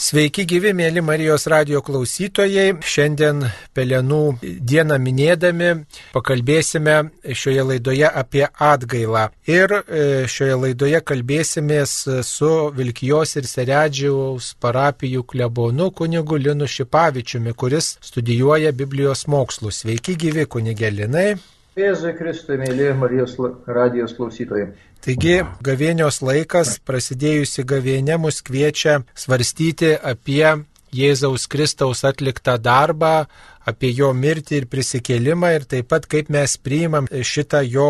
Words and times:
Sveiki 0.00 0.46
gyvi, 0.48 0.70
mėly 0.72 1.02
Marijos 1.04 1.42
radio 1.52 1.82
klausytojai. 1.84 2.70
Šiandien 2.88 3.42
Pelenų 3.76 4.20
dieną 4.40 4.96
minėdami 4.96 5.74
pakalbėsime 6.14 6.94
šioje 7.36 7.66
laidoje 7.68 8.08
apie 8.08 8.46
atgailą. 8.48 9.26
Ir 9.44 9.74
e, 9.76 10.00
šioje 10.24 10.56
laidoje 10.62 11.02
kalbėsimės 11.04 11.92
su 12.24 12.50
Vilkijos 12.80 13.36
ir 13.42 13.50
Seredžiaus 13.50 14.54
parapijų 14.64 15.26
klebonu 15.34 15.90
kunigu 15.92 16.40
Linu 16.46 16.64
Šipavičiumi, 16.64 17.52
kuris 17.52 17.98
studijuoja 18.00 18.72
Biblijos 18.72 19.26
mokslus. 19.28 19.82
Sveiki 19.84 20.16
gyvi, 20.16 20.48
kunigelinai. 20.48 21.34
Jėzui 21.76 22.16
Kristui, 22.16 22.56
mėly 22.58 22.88
Marijos 22.96 23.36
radijos 23.68 24.16
klausytojai. 24.16 24.72
Taigi 25.00 25.38
gavėnios 25.64 26.18
laikas, 26.20 26.74
prasidėjusi 26.84 27.64
gavėnė, 27.64 28.18
mus 28.20 28.42
kviečia 28.44 28.98
svarstyti 29.16 29.94
apie 29.96 30.44
Jėzaus 30.92 31.46
Kristaus 31.48 32.02
atliktą 32.04 32.58
darbą, 32.60 33.24
apie 33.64 33.92
jo 33.96 34.10
mirtį 34.16 34.58
ir 34.58 34.66
prisikėlimą 34.68 35.54
ir 35.56 35.64
taip 35.70 35.88
pat 35.92 36.08
kaip 36.10 36.28
mes 36.34 36.56
priimam 36.60 37.08
šitą 37.08 37.62
jo 37.64 37.88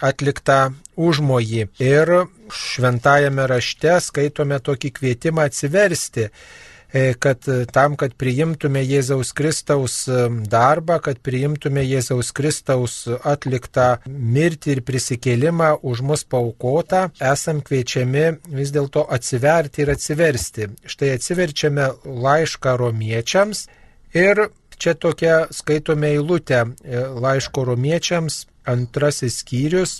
atliktą 0.00 0.58
užmojį. 0.96 1.66
Ir 1.84 2.14
šventajame 2.48 3.44
rašte 3.50 3.98
skaitome 4.08 4.60
tokį 4.64 4.92
kvietimą 5.00 5.48
atsiversti 5.50 6.30
kad 7.18 7.48
e, 7.48 7.64
tam, 7.72 7.96
kad 8.00 8.14
priimtume 8.16 8.80
Jėzaus 8.80 9.34
Kristaus 9.36 9.96
e, 10.08 10.28
darbą, 10.48 10.98
kad 11.04 11.20
priimtume 11.24 11.84
Jėzaus 11.84 12.32
Kristaus 12.32 13.02
atliktą 13.28 13.98
mirtį 14.08 14.76
ir 14.76 14.82
prisikėlimą 14.88 15.74
už 15.82 16.02
mus 16.08 16.24
paukotą, 16.24 17.08
esam 17.20 17.60
kviečiami 17.64 18.26
vis 18.56 18.72
dėlto 18.72 19.04
atsiverti 19.12 19.84
ir 19.84 19.92
atsiversti. 19.92 20.70
Štai 20.88 21.12
atsiverčiame 21.18 21.90
laišką 22.04 22.76
romiečiams 22.80 23.66
ir 24.16 24.48
čia 24.78 24.94
tokia 24.94 25.42
skaitome 25.52 26.14
eilutę 26.14 26.64
laiško 27.20 27.66
romiečiams 27.68 28.46
antrasis 28.68 29.42
skyrius 29.42 29.98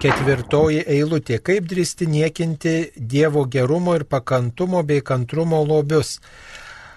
Ketvirtoji 0.00 0.84
eilutė. 0.88 1.38
Kaip 1.44 1.66
drįsti 1.68 2.08
niekinti 2.08 2.74
Dievo 2.96 3.44
gerumo 3.44 3.94
ir 3.98 4.04
pakantumo 4.04 4.82
bei 4.82 5.02
kantrumo 5.04 5.60
lobius? 5.64 6.18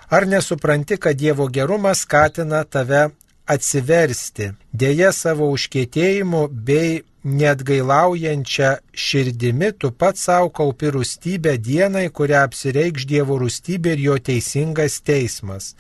Ar 0.10 0.28
nesupranti, 0.30 0.98
kad 0.98 1.18
Dievo 1.18 1.48
gerumas 1.50 2.06
skatina 2.06 2.64
tave 2.64 3.10
atsiversti, 3.46 4.52
dėja 4.74 5.12
savo 5.14 5.50
užkėtėjimu 5.54 6.48
bei 6.50 7.02
netgailaujančią 7.26 8.72
širdimi 8.94 9.72
tu 9.82 9.92
pats 9.92 10.28
savo 10.28 10.52
kaupi 10.54 10.92
rūstybę 10.94 11.56
dienai, 11.58 12.08
kurią 12.10 12.44
apsireikš 12.48 13.08
Dievo 13.10 13.40
rūstybė 13.42 13.96
ir 13.96 14.04
jo 14.10 14.18
teisingas 14.30 15.00
teismas. 15.02 15.74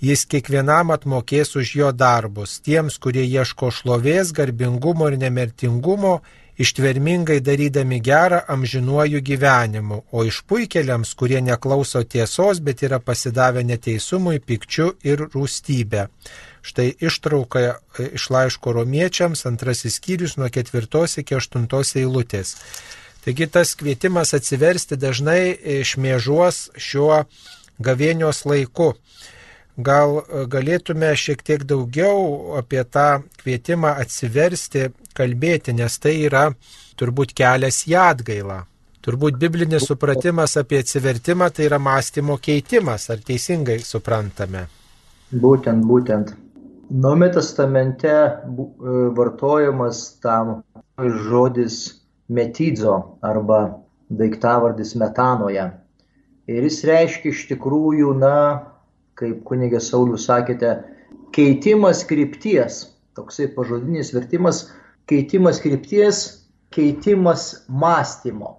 Jis 0.00 0.24
kiekvienam 0.24 0.90
atmokės 0.94 1.54
už 1.60 1.74
jo 1.76 1.90
darbus, 1.92 2.58
tiems, 2.64 2.96
kurie 2.98 3.26
ieško 3.26 3.68
šlovės, 3.74 4.32
garbingumo 4.32 5.10
ir 5.10 5.18
nemertingumo 5.20 6.20
ištvermingai 6.60 7.40
darydami 7.40 8.00
gerą 8.04 8.40
amžinuoju 8.54 9.22
gyvenimu, 9.24 10.02
o 10.12 10.24
išpuikeliams, 10.28 11.14
kurie 11.16 11.40
neklauso 11.40 12.02
tiesos, 12.04 12.60
bet 12.60 12.84
yra 12.84 12.98
pasidavę 13.00 13.64
neteisumui, 13.64 14.42
pikčiu 14.44 14.92
ir 15.06 15.24
rūstybė. 15.32 16.06
Štai 16.62 16.90
ištrauka 17.00 17.60
e, 17.64 18.10
iš 18.18 18.28
laiško 18.34 18.74
romiečiams, 18.76 19.46
antrasis 19.48 19.96
skyrius 19.96 20.36
nuo 20.36 20.50
ketvirtos 20.52 21.16
iki 21.22 21.38
aštuntos 21.38 21.94
eilutės. 21.96 22.56
Taigi 23.24 23.48
tas 23.52 23.72
kvietimas 23.76 24.34
atsiversti 24.36 24.96
dažnai 25.00 25.56
šmėžuos 25.84 26.70
šiuo 26.76 27.24
gavėnios 27.80 28.44
laiku. 28.48 28.94
Gal 29.80 30.18
e, 30.20 30.44
galėtume 30.52 31.14
šiek 31.16 31.40
tiek 31.46 31.64
daugiau 31.64 32.58
apie 32.60 32.84
tą 32.84 33.22
kvietimą 33.40 33.96
atsiversti, 34.04 34.90
kalbėti, 35.20 35.76
nes 35.76 36.00
tai 36.02 36.16
yra 36.24 36.48
turbūt 37.00 37.36
kelias 37.36 37.84
į 37.88 37.96
atgailą. 38.08 38.60
Turbūt 39.00 39.38
biblinis 39.40 39.86
supratimas 39.88 40.58
apie 40.60 40.82
atsivertimą 40.82 41.46
tai 41.56 41.70
yra 41.70 41.78
mąstymo 41.80 42.36
keitimas, 42.44 43.06
ar 43.12 43.22
teisingai 43.24 43.78
suprantame? 43.80 44.66
Būtent, 45.32 45.86
būtent. 45.88 46.34
Naume 46.90 47.30
testamente 47.32 48.10
e, 48.10 48.32
vartojamas 49.16 50.02
tam 50.20 50.58
žodis 51.30 51.78
metidzo 52.28 52.96
arba 53.22 53.60
daiktavardis 54.10 54.96
metanoje. 55.00 55.64
Ir 56.50 56.66
jis 56.66 56.80
reiškia 56.90 57.32
iš 57.32 57.46
tikrųjų, 57.54 58.12
na, 58.20 58.34
kaip 59.16 59.40
kunigė 59.48 59.80
Saulius 59.80 60.26
sakėte, 60.28 60.74
keitimas 61.32 62.02
krypties, 62.10 62.82
toksai 63.16 63.48
pažodinis 63.54 64.12
vertimas, 64.12 64.64
keitimas 65.10 65.60
krypties, 65.62 66.22
keitimas 66.74 67.66
mąstymo. 67.68 68.56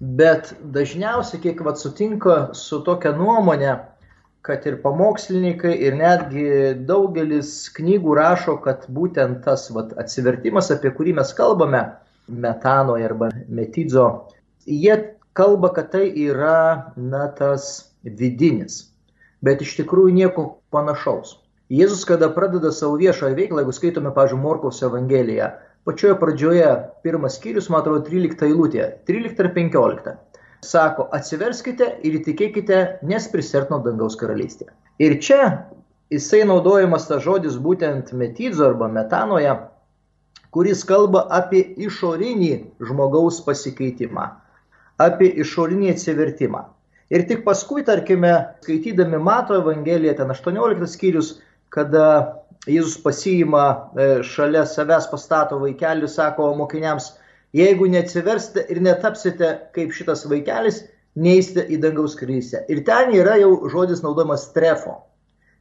Bet 0.00 0.52
dažniausiai, 0.74 1.40
kiek 1.40 1.62
vad 1.64 1.80
sutinka 1.80 2.36
su 2.58 2.82
tokia 2.84 3.14
nuomonė, 3.16 3.74
kad 4.44 4.66
ir 4.68 4.80
pamokslininkai, 4.84 5.72
ir 5.88 5.96
netgi 5.96 6.46
daugelis 6.84 7.54
knygų 7.76 8.16
rašo, 8.20 8.58
kad 8.64 8.84
būtent 8.92 9.40
tas 9.46 9.70
vat, 9.72 9.94
atsivertimas, 10.00 10.68
apie 10.74 10.92
kurį 10.92 11.16
mes 11.20 11.32
kalbame, 11.38 11.86
metanoje 12.28 13.08
arba 13.08 13.30
metidzo, 13.48 14.08
jie 14.68 14.98
kalba, 15.32 15.72
kad 15.76 15.94
tai 15.96 16.10
yra 16.26 16.92
na, 16.96 17.30
tas 17.38 17.94
vidinis 18.04 18.82
bet 19.44 19.62
iš 19.64 19.76
tikrųjų 19.80 20.14
nieko 20.16 20.46
panašaus. 20.74 21.38
Jėzus, 21.72 22.04
kada 22.08 22.28
pradeda 22.32 22.72
savo 22.72 22.98
viešąją 23.00 23.36
veiklą, 23.38 23.62
jeigu 23.62 23.74
skaitome, 23.76 24.12
pažiūrėjau, 24.16 24.42
Morkaus 24.42 24.82
Evangeliją, 24.84 25.50
pačioje 25.84 26.16
pradžioje, 26.20 26.70
pirmas 27.04 27.38
skyrius, 27.38 27.68
man 27.72 27.82
atrodo, 27.82 28.04
13 28.08 28.46
eilutė, 28.48 28.86
13 29.08 29.42
ir 29.44 29.50
15, 29.56 30.14
sako, 30.64 31.08
atsiverskite 31.16 31.90
ir 32.06 32.18
įtikėkite, 32.20 32.80
nes 33.04 33.28
prisertino 33.32 33.80
dangaus 33.84 34.16
karalystė. 34.20 34.70
Ir 35.02 35.18
čia 35.20 35.40
jisai 36.12 36.44
naudojamas 36.48 37.08
tas 37.08 37.24
žodis 37.24 37.58
būtent 37.60 38.12
metidzo 38.16 38.70
arba 38.70 38.88
metanoje, 38.88 39.56
kuris 40.54 40.84
kalba 40.86 41.24
apie 41.34 41.64
išorinį 41.82 42.52
žmogaus 42.86 43.40
pasikeitimą, 43.44 44.28
apie 45.02 45.32
išorinį 45.42 45.90
atsivertimą. 45.96 46.62
Ir 47.12 47.26
tik 47.28 47.42
paskui, 47.44 47.82
tarkime, 47.84 48.32
skaitydami 48.64 49.18
Mato 49.20 49.58
Evangeliją, 49.58 50.14
ten 50.16 50.30
18 50.32 50.88
skyrius, 50.88 51.34
kada 51.74 52.06
Jėzus 52.64 52.96
pasiima 53.04 53.64
e, 53.72 54.04
šalia 54.24 54.64
savęs 54.68 55.10
pastato 55.10 55.58
vaikelį, 55.60 56.08
sako 56.08 56.48
mokiniams, 56.56 57.10
jeigu 57.56 57.88
neatsiversite 57.92 58.64
ir 58.72 58.80
netapsite 58.84 59.50
kaip 59.76 59.92
šitas 59.92 60.24
vaikelis, 60.30 60.80
neįsite 61.14 61.66
į 61.68 61.80
dangaus 61.82 62.16
krysę. 62.18 62.64
Ir 62.72 62.80
ten 62.88 63.12
yra 63.14 63.36
jau 63.40 63.52
žodis 63.70 64.00
naudojamas 64.04 64.48
strefo. 64.48 64.96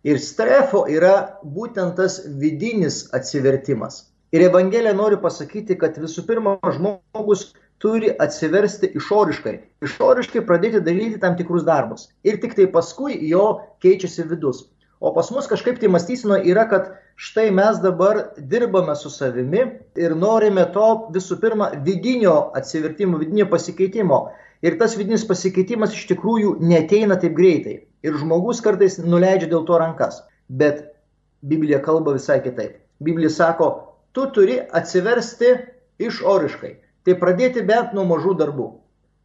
Ir 0.04 0.20
strefo 0.20 0.86
yra 0.92 1.40
būtent 1.44 1.96
tas 2.00 2.22
vidinis 2.40 3.06
atsivertimas. 3.16 4.06
Ir 4.34 4.48
Evangelija 4.48 4.96
nori 4.98 5.20
pasakyti, 5.22 5.78
kad 5.80 6.00
visų 6.02 6.26
pirma 6.28 6.56
žmogus 6.64 7.52
turi 7.84 8.10
atsiversti 8.26 8.90
išoriškai. 8.98 9.54
Išoriškai 9.86 10.42
pradėti 10.48 10.82
daryti 10.84 11.20
tam 11.22 11.36
tikrus 11.40 11.68
darbus. 11.68 12.08
Ir 12.24 12.40
tik 12.42 12.56
tai 12.58 12.66
paskui 12.72 13.20
jo 13.30 13.46
keičiasi 13.84 14.26
vidus. 14.32 14.64
O 15.04 15.12
pas 15.12 15.28
mus 15.36 15.50
kažkaip 15.52 15.82
tai 15.82 15.90
mąstysino 15.92 16.38
yra, 16.48 16.64
kad 16.72 16.86
štai 17.20 17.50
mes 17.52 17.80
dabar 17.84 18.20
dirbame 18.38 18.94
su 18.96 19.10
savimi 19.12 19.64
ir 20.00 20.14
norime 20.16 20.64
to 20.76 20.86
visų 21.16 21.36
pirma 21.42 21.66
vidinio 21.88 22.36
atsivertimo, 22.60 23.18
vidinio 23.20 23.50
pasikeitimo. 23.52 24.20
Ir 24.64 24.78
tas 24.80 24.94
vidinis 24.96 25.26
pasikeitimas 25.28 25.92
iš 25.98 26.06
tikrųjų 26.14 26.54
neteina 26.70 27.18
taip 27.20 27.36
greitai. 27.36 27.74
Ir 28.08 28.16
žmogus 28.22 28.62
kartais 28.64 28.96
nuleidžia 29.04 29.50
dėl 29.52 29.66
to 29.68 29.82
rankas. 29.82 30.22
Bet 30.48 30.80
Biblija 31.52 31.82
kalba 31.84 32.14
visai 32.16 32.40
kitaip. 32.46 32.80
Biblija 33.04 33.34
sako, 33.36 33.68
tu 34.16 34.30
turi 34.32 34.56
atsiversti 34.80 35.52
išoriškai. 36.00 36.72
Tai 37.04 37.18
pradėti 37.20 37.66
bent 37.68 37.92
nuo 37.92 38.08
mažų 38.08 38.38
darbų, 38.40 38.70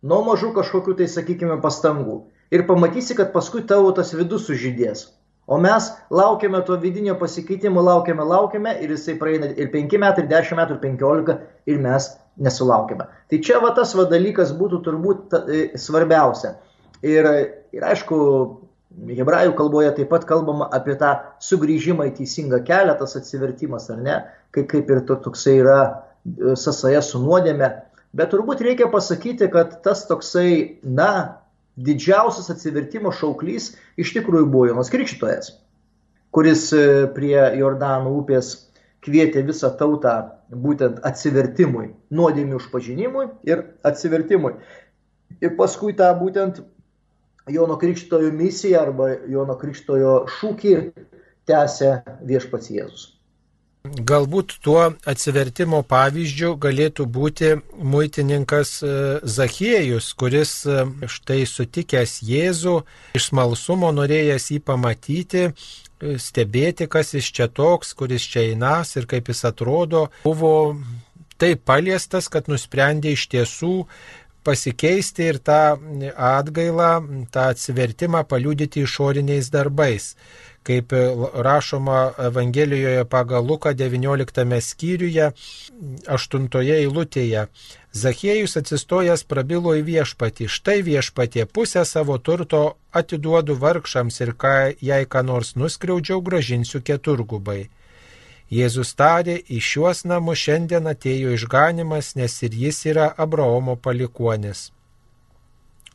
nuo 0.03 0.21
mažų 0.27 0.51
kažkokių 0.59 0.99
tai, 0.99 1.07
sakykime, 1.15 1.61
pastangų. 1.63 2.19
Ir 2.51 2.67
pamatysi, 2.67 3.15
kad 3.15 3.31
paskui 3.31 3.63
tavo 3.63 3.95
tas 3.95 4.11
vidus 4.19 4.51
sužydės. 4.51 5.07
O 5.49 5.57
mes 5.57 5.89
laukiame 6.13 6.61
to 6.67 6.77
vidinio 6.77 7.15
pasikeitimo, 7.17 7.81
laukiame, 7.81 8.25
laukiame 8.29 8.75
ir 8.85 8.93
jisai 8.93 9.15
praeina 9.21 9.49
ir 9.57 9.71
5 9.73 10.01
metai, 10.03 10.25
ir 10.27 10.31
10 10.33 10.59
metų, 10.61 10.77
ir 10.77 10.83
15 10.83 11.39
ir 11.73 11.79
mes 11.85 12.09
nesulaukime. 12.37 13.07
Tai 13.31 13.39
čia 13.47 13.61
va 13.63 13.73
tas 13.77 13.95
va 13.97 14.05
dalykas 14.11 14.53
būtų 14.59 14.83
turbūt 14.85 15.23
ta, 15.33 15.41
e, 15.49 15.63
svarbiausia. 15.81 16.53
Ir, 17.01 17.31
ir 17.73 17.87
aišku, 17.95 18.19
hebrajų 19.09 19.55
kalboje 19.57 19.95
taip 19.97 20.13
pat 20.13 20.29
kalbama 20.29 20.69
apie 20.75 20.99
tą 21.01 21.15
sugrįžimą 21.49 22.11
į 22.11 22.15
teisingą 22.21 22.61
kelią, 22.69 22.99
tas 23.01 23.17
atsivertimas, 23.17 23.89
ar 23.95 24.05
ne, 24.05 24.21
kaip, 24.53 24.69
kaip 24.73 24.91
ir 24.91 25.05
to 25.09 25.17
toksai 25.29 25.59
yra 25.63 25.81
sąsaja 26.59 27.01
su 27.05 27.21
nuodėme, 27.23 27.71
bet 28.17 28.33
turbūt 28.33 28.61
reikia 28.65 28.89
pasakyti, 28.93 29.49
kad 29.53 29.79
tas 29.85 30.05
toksai, 30.11 30.81
na, 30.83 31.39
didžiausias 31.79 32.51
atsivertimo 32.53 33.13
šauklys 33.15 33.73
iš 34.01 34.13
tikrųjų 34.17 34.49
buvo 34.51 34.69
Jonas 34.71 34.91
Krikštojas, 34.93 35.53
kuris 36.35 36.69
e, 36.75 37.07
prie 37.15 37.37
Jordano 37.59 38.15
upės 38.19 38.55
kvietė 39.07 39.45
visą 39.47 39.71
tautą 39.79 40.17
būtent 40.51 40.99
atsivertimui, 41.07 41.93
nuodėmių 42.11 42.59
užpažinimui 42.59 43.29
ir 43.49 43.63
atsivertimui. 43.87 44.57
Ir 45.45 45.55
paskui 45.59 45.95
tą 45.95 46.09
būtent 46.19 46.63
Jono 47.49 47.79
Krikštojo 47.81 48.33
misiją 48.35 48.83
arba 48.89 49.13
Jono 49.31 49.57
Krikštojo 49.61 50.25
šūkį 50.39 50.75
tęsė 51.49 51.95
viešpats 52.29 52.73
Jėzus. 52.75 53.18
Galbūt 53.89 54.57
tuo 54.65 54.81
atsivertimo 55.09 55.81
pavyzdžiu 55.87 56.55
galėtų 56.61 57.07
būti 57.15 57.51
muitininkas 57.79 58.73
e, 58.83 58.93
Zachiejus, 59.23 60.11
kuris 60.19 60.53
e, 60.67 60.85
štai 61.09 61.43
sutikęs 61.49 62.19
Jėzų 62.27 62.75
iš 63.19 63.29
smalsumo 63.31 63.91
norėjęs 63.97 64.51
jį 64.55 64.61
pamatyti, 64.71 65.45
e, 65.49 66.17
stebėti, 66.21 66.89
kas 66.91 67.15
jis 67.17 67.31
čia 67.35 67.49
toks, 67.49 67.95
kuris 67.99 68.27
čia 68.29 68.49
einas 68.53 68.97
ir 68.99 69.09
kaip 69.11 69.31
jis 69.33 69.45
atrodo, 69.49 70.09
buvo 70.25 70.55
taip 71.39 71.65
paliestas, 71.69 72.29
kad 72.33 72.51
nusprendė 72.51 73.15
iš 73.15 73.29
tiesų 73.33 73.75
pasikeisti 74.49 75.31
ir 75.31 75.39
tą 75.45 75.63
atgailą, 76.33 76.93
tą 77.35 77.49
atsivertimą 77.53 78.25
paliudyti 78.33 78.89
išoriniais 78.89 79.53
darbais 79.55 80.15
kaip 80.69 80.93
rašoma 81.35 82.13
Evangelijoje 82.19 83.05
pagal 83.05 83.47
Luką 83.47 83.73
19 83.73 84.61
skyriuje 84.61 85.31
8 86.07 86.49
eilutėje. 86.61 87.47
Zachiejus 87.93 88.59
atsistojęs 88.61 89.25
prabilo 89.25 89.73
į 89.79 89.83
viešpatį, 89.87 90.49
štai 90.57 90.83
viešpatie 90.85 91.47
pusę 91.47 91.85
savo 91.89 92.19
turto 92.19 92.63
atiduodu 92.93 93.57
vargšams 93.57 94.21
ir 94.25 94.35
ką, 94.43 94.55
jei 94.91 95.09
ką 95.09 95.25
nors 95.31 95.55
nuskriaudžiau, 95.57 96.21
gražinsiu 96.29 96.85
keturgubai. 96.85 97.71
Jėzus 98.49 98.95
tarė, 98.97 99.37
į 99.45 99.61
šiuos 99.61 100.07
namus 100.09 100.41
šiandien 100.41 100.89
atėjo 100.89 101.35
išganimas, 101.37 102.15
nes 102.17 102.37
ir 102.47 102.55
jis 102.57 102.81
yra 102.89 103.11
Abraomo 103.25 103.77
palikuonis. 103.77 104.71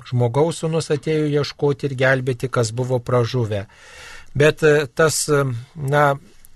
Žmogaus 0.03 0.61
sunus 0.61 0.91
atėjo 0.94 1.29
ieškoti 1.31 1.89
ir 1.89 1.95
gelbėti, 1.97 2.50
kas 2.53 2.71
buvo 2.75 3.00
pražuvę. 3.00 3.65
Bet 4.38 4.63
e, 4.65 4.85
tas, 4.85 5.23
e, 5.29 5.44
na, 5.75 6.03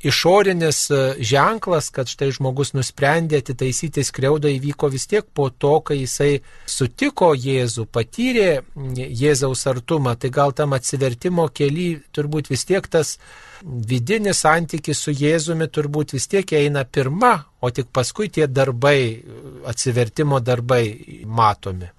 išorinis 0.03 0.91
e, 0.91 0.99
ženklas, 1.19 1.89
kad 1.93 2.09
štai 2.09 2.29
žmogus 2.35 2.73
nusprendė 2.77 3.41
atitaisyti 3.41 4.03
skriaudą 4.05 4.51
įvyko 4.53 4.91
vis 4.93 5.07
tiek 5.09 5.25
po 5.33 5.49
to, 5.49 5.79
kai 5.81 6.01
jisai 6.03 6.31
sutiko 6.69 7.33
Jėzų, 7.33 7.87
patyrė 7.91 8.61
Jėzaus 8.95 9.65
artumą, 9.69 10.15
tai 10.19 10.29
gal 10.33 10.53
tam 10.57 10.77
atsivertimo 10.77 11.49
keli 11.49 11.89
turbūt 12.13 12.51
vis 12.53 12.65
tiek 12.69 12.87
tas 12.87 13.17
vidinis 13.63 14.43
santykis 14.45 15.01
su 15.01 15.11
Jėzumi 15.17 15.67
turbūt 15.73 16.13
vis 16.13 16.27
tiek 16.29 16.53
eina 16.53 16.85
pirma, 16.85 17.33
o 17.61 17.71
tik 17.73 17.89
paskui 17.93 18.29
tie 18.29 18.47
darbai, 18.47 19.23
atsivertimo 19.65 20.39
darbai 20.39 20.83
matomi. 21.25 21.89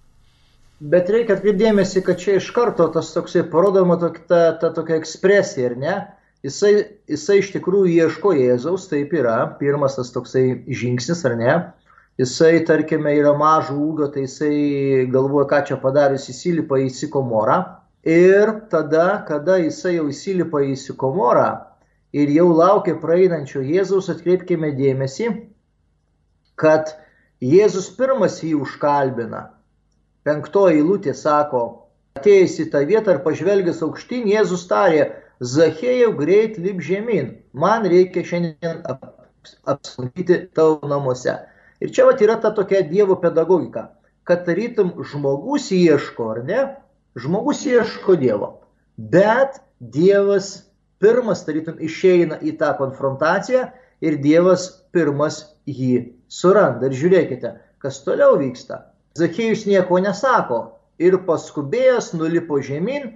Bet 0.78 1.08
reikia 1.10 1.34
atkreipdėmėsi, 1.34 2.04
kad 2.06 2.20
čia 2.22 2.36
iš 2.38 2.52
karto 2.54 2.86
tas 2.94 3.10
toksai 3.10 3.42
parodoma 3.50 3.96
tok, 3.98 4.20
ta, 4.30 4.52
ta 4.60 4.70
tokia 4.70 5.00
ekspresija, 5.00 5.72
ar 5.72 5.76
ne? 5.82 5.96
Jisai, 6.46 6.72
jisai 7.10 7.40
iš 7.40 7.50
tikrųjų 7.56 7.90
ieško 8.04 8.32
Jėzaus, 8.38 8.86
taip 8.90 9.14
yra, 9.18 9.40
pirmas 9.58 9.98
tas 9.98 10.12
toksai 10.14 10.44
žingsnis, 10.68 11.24
ar 11.26 11.34
ne? 11.38 11.56
Jisai, 12.18 12.60
tarkime, 12.66 13.12
yra 13.18 13.32
mažo 13.38 13.74
ūgio, 13.78 14.08
tai 14.14 14.26
jisai 14.26 15.08
galvoja, 15.10 15.48
ką 15.50 15.60
čia 15.70 15.80
padarius, 15.82 16.28
įsilipa 16.30 16.78
į 16.82 16.88
sikomorą. 16.94 17.58
Ir 18.08 18.54
tada, 18.70 19.24
kada 19.26 19.58
jisai 19.58 19.96
jau 19.96 20.06
įsilipa 20.10 20.62
į 20.66 20.78
sikomorą 20.78 21.48
ir 22.14 22.30
jau 22.32 22.48
laukia 22.54 22.94
praeinančio 23.02 23.62
Jėzaus, 23.66 24.08
atkreipkime 24.14 24.72
dėmesį, 24.78 25.28
kad 26.58 26.94
Jėzus 27.42 27.90
pirmas 27.98 28.40
jį 28.42 28.56
užkalbina 28.62 29.48
penktoji 30.28 30.82
eilutė 30.82 31.14
sako, 31.16 31.62
atėjęs 32.18 32.58
į 32.64 32.68
tą 32.72 32.82
vietą 32.88 33.14
ir 33.14 33.22
pažvelgęs 33.24 33.80
aukštyn, 33.86 34.28
Jėzus 34.28 34.66
tarė, 34.70 35.08
Zachėjau 35.38 36.12
greit 36.18 36.58
lip 36.58 36.80
žemyn, 36.82 37.30
man 37.54 37.86
reikia 37.86 38.24
šiandien 38.26 38.80
apsilankyti 39.70 40.40
tavo 40.54 40.88
namuose. 40.90 41.36
Ir 41.78 41.92
čia 41.94 42.08
vat 42.08 42.22
yra 42.24 42.40
ta 42.42 42.50
tokia 42.54 42.82
Dievo 42.82 43.14
pedagogika, 43.22 43.84
kad 44.26 44.42
tarytum 44.48 44.96
žmogus 45.06 45.70
ieško, 45.70 46.30
ar 46.34 46.40
ne? 46.48 46.64
Žmogus 47.14 47.62
ieško 47.70 48.16
Dievo, 48.18 48.50
bet 48.98 49.60
Dievas 49.78 50.50
pirmas 50.98 51.44
tarytum 51.46 51.78
išeina 51.78 52.40
į 52.42 52.56
tą 52.58 52.72
konfrontaciją 52.80 53.68
ir 54.02 54.18
Dievas 54.22 54.66
pirmas 54.90 55.44
jį 55.70 56.18
suranda. 56.26 56.90
Ir 56.90 56.98
žiūrėkite, 56.98 57.54
kas 57.78 58.02
toliau 58.02 58.34
vyksta. 58.42 58.88
Zakiejus 59.18 59.64
nieko 59.70 60.02
nesako 60.02 60.60
ir 60.98 61.20
paskubėjęs 61.26 62.12
nulipo 62.18 62.58
žemyn 62.58 63.12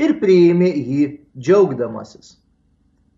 ir 0.00 0.18
priėmė 0.18 0.70
jį 0.74 1.04
džiaugdamasis. 1.40 2.36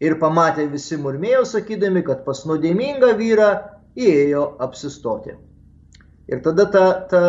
Ir 0.02 0.18
pamatė 0.22 0.66
visi 0.70 0.98
murmėjo 0.98 1.44
sakydami, 1.46 2.02
kad 2.06 2.24
pas 2.26 2.42
nuodėmingą 2.48 3.12
vyrą 3.18 3.50
įėjo 3.98 4.44
apsistoti. 4.66 5.36
Ir 6.30 6.42
tada 6.42 6.66
ta, 6.74 6.86
ta 7.10 7.22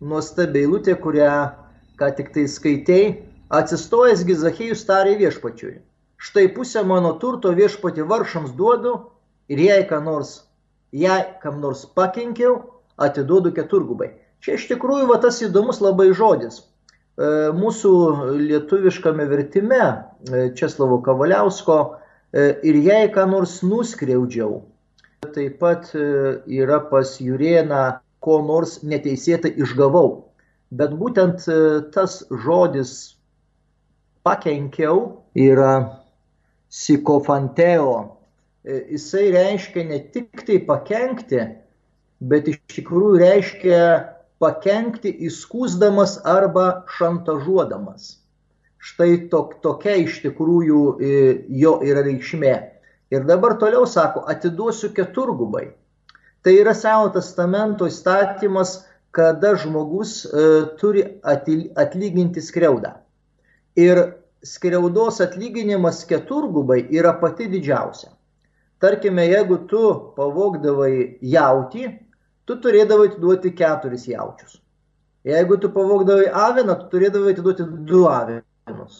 nuostabi 0.00 0.64
eilutė, 0.64 0.94
kurią 1.02 1.32
ką 1.98 2.10
tik 2.18 2.32
tai 2.34 2.46
skaitėjai, 2.50 3.10
atsistojęs 3.58 4.24
Gizachėjus 4.28 4.84
tarė 4.88 5.16
viešpačiui. 5.22 5.78
Štai 6.16 6.48
pusę 6.54 6.82
mano 6.84 7.14
turto 7.20 7.52
viešpati 7.56 8.04
varšams 8.06 8.54
duodu 8.56 8.94
ir 9.48 9.60
jei 9.60 9.86
nors, 10.04 10.44
jei 10.92 11.24
kam 11.42 11.60
nors 11.60 11.86
pakenkiau, 11.86 12.82
atiduodu 12.96 13.52
keturgubai. 13.52 14.14
Čia 14.40 14.56
iš 14.56 14.68
tikrųjų 14.70 15.08
va, 15.10 15.18
tas 15.20 15.40
įdomus 15.42 15.80
labai 15.80 16.12
žodis. 16.14 16.62
E, 17.16 17.28
mūsų 17.56 17.90
lietuviškame 18.36 19.24
vertime 19.30 19.80
e, 19.80 20.48
Česlavo 20.56 20.98
Kavaliausko 21.04 21.76
e, 21.80 22.50
ir 22.68 22.76
jei 22.84 23.06
ką 23.14 23.24
nors 23.30 23.62
nuskriaudžiau, 23.64 24.58
taip 25.32 25.56
pat 25.62 25.88
yra 25.96 26.82
pas 26.90 27.14
Jurieną, 27.20 27.96
ko 28.20 28.40
nors 28.44 28.82
neteisėtai 28.84 29.54
išgavau. 29.64 30.26
Bet 30.76 30.92
būtent 30.98 31.44
tas 31.94 32.18
žodis 32.44 32.92
pakenkiau 34.26 35.22
yra 35.38 35.72
psikofanteo. 36.68 37.92
Jisai 38.66 39.30
reiškia 39.32 39.84
ne 39.88 40.00
tik 40.12 40.42
tai 40.46 40.58
pakenkti, 40.68 41.44
bet 42.20 42.50
iš 42.50 42.58
tikrųjų 42.74 43.20
reiškia 43.22 43.82
pakengti 44.42 45.12
įskūsdamas 45.28 46.20
arba 46.28 46.84
šantažuodamas. 46.98 48.16
Štai 48.86 49.28
tok, 49.32 49.56
tokia 49.64 49.96
iš 50.04 50.20
tikrųjų 50.22 50.80
e, 51.00 51.12
jo 51.62 51.78
yra 51.82 52.04
reikšmė. 52.06 52.54
Ir 53.14 53.24
dabar 53.26 53.56
toliau 53.58 53.86
sako, 53.86 54.24
atiduosiu 54.30 54.92
keturgubai. 54.94 55.70
Tai 56.44 56.52
yra 56.54 56.74
Seno 56.74 57.08
testamento 57.14 57.88
įstatymas, 57.90 58.84
kada 59.16 59.54
žmogus 59.58 60.20
e, 60.26 60.46
turi 60.78 61.02
atlyginti 61.24 62.42
skriaudą. 62.44 62.92
Ir 63.80 64.02
skriaudos 64.46 65.22
atlyginimas 65.24 66.04
keturgubai 66.06 66.82
yra 66.94 67.16
pati 67.20 67.48
didžiausia. 67.50 68.12
Tarkime, 68.78 69.24
jeigu 69.24 69.56
tu 69.70 69.82
pavogdavai 70.18 71.16
jautį, 71.24 71.88
tu 72.46 72.56
turėdavai 72.62 73.10
atiduoti 73.10 73.52
keturis 73.58 74.06
jaučius. 74.10 74.60
Jeigu 75.26 75.58
tu 75.58 75.70
pavogdavai 75.74 76.28
aviną, 76.30 76.76
tu 76.80 76.90
turėdavai 76.94 77.34
atiduoti 77.34 77.66
du 77.88 78.04
avinus. 78.10 78.98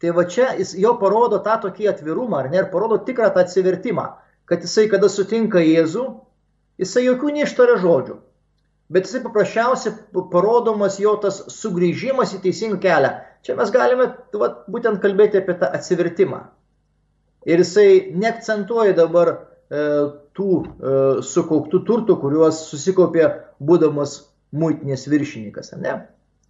Tai 0.00 0.12
va 0.16 0.24
čia 0.24 0.50
jis 0.58 0.74
jo 0.80 0.94
parodo 1.00 1.40
tą 1.44 1.58
tokį 1.64 1.88
atvirumą, 1.92 2.40
ar 2.40 2.50
ne, 2.52 2.60
ir 2.62 2.68
parodo 2.72 2.98
tikrą 3.04 3.30
tą 3.34 3.44
atsivertimą, 3.44 4.06
kad 4.48 4.64
jisai, 4.64 4.86
kada 4.92 5.08
sutinka 5.12 5.60
Jėzų, 5.64 6.04
jisai 6.80 7.04
jokių 7.04 7.34
neištaria 7.36 7.76
žodžių, 7.80 8.16
bet 8.92 9.08
jisai 9.08 9.20
paprasčiausiai 9.24 10.22
parodomas 10.32 10.96
jo 11.00 11.12
tas 11.24 11.42
sugrįžimas 11.56 12.32
į 12.36 12.40
teisingą 12.46 12.80
kelią. 12.84 13.12
Čia 13.44 13.56
mes 13.56 13.72
galime 13.72 14.08
va, 14.36 14.48
būtent 14.68 15.00
kalbėti 15.04 15.40
apie 15.40 15.56
tą 15.60 15.68
atsivertimą. 15.76 16.42
Ir 17.48 17.60
jisai 17.62 18.12
neakcentuoja 18.20 18.96
dabar 18.96 19.32
tų 19.70 20.48
e, 20.60 20.94
sukauptų 21.26 21.82
turtų, 21.86 22.16
kuriuos 22.22 22.64
susikaupė 22.70 23.28
būdamas 23.62 24.16
muitinės 24.50 25.06
viršininkas. 25.10 25.72
Ne? 25.78 25.96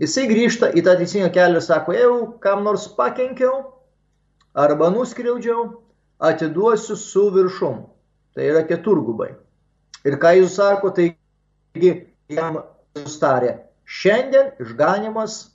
Jisai 0.01 0.27
grįžta 0.31 0.71
į 0.73 0.85
tą 0.87 0.97
teisingą 1.01 1.29
kelią 1.35 1.61
ir 1.61 1.65
sako, 1.67 1.95
jeigu 1.97 2.21
kam 2.41 2.65
nors 2.65 2.89
pakenkiau 2.97 3.75
arba 4.57 4.89
nuskriaudžiau, 4.95 5.69
atiduosiu 6.21 6.97
su 6.97 7.29
viršum. 7.35 7.83
Tai 8.35 8.47
yra 8.47 8.63
keturgubai. 8.65 9.35
Ir 10.07 10.17
ką 10.23 10.37
jūs 10.39 10.55
sako, 10.57 10.93
taigi 10.97 11.91
jam 12.31 12.63
sustarė, 12.97 13.59
Šiandien 13.91 14.53
išganimas 14.63 15.51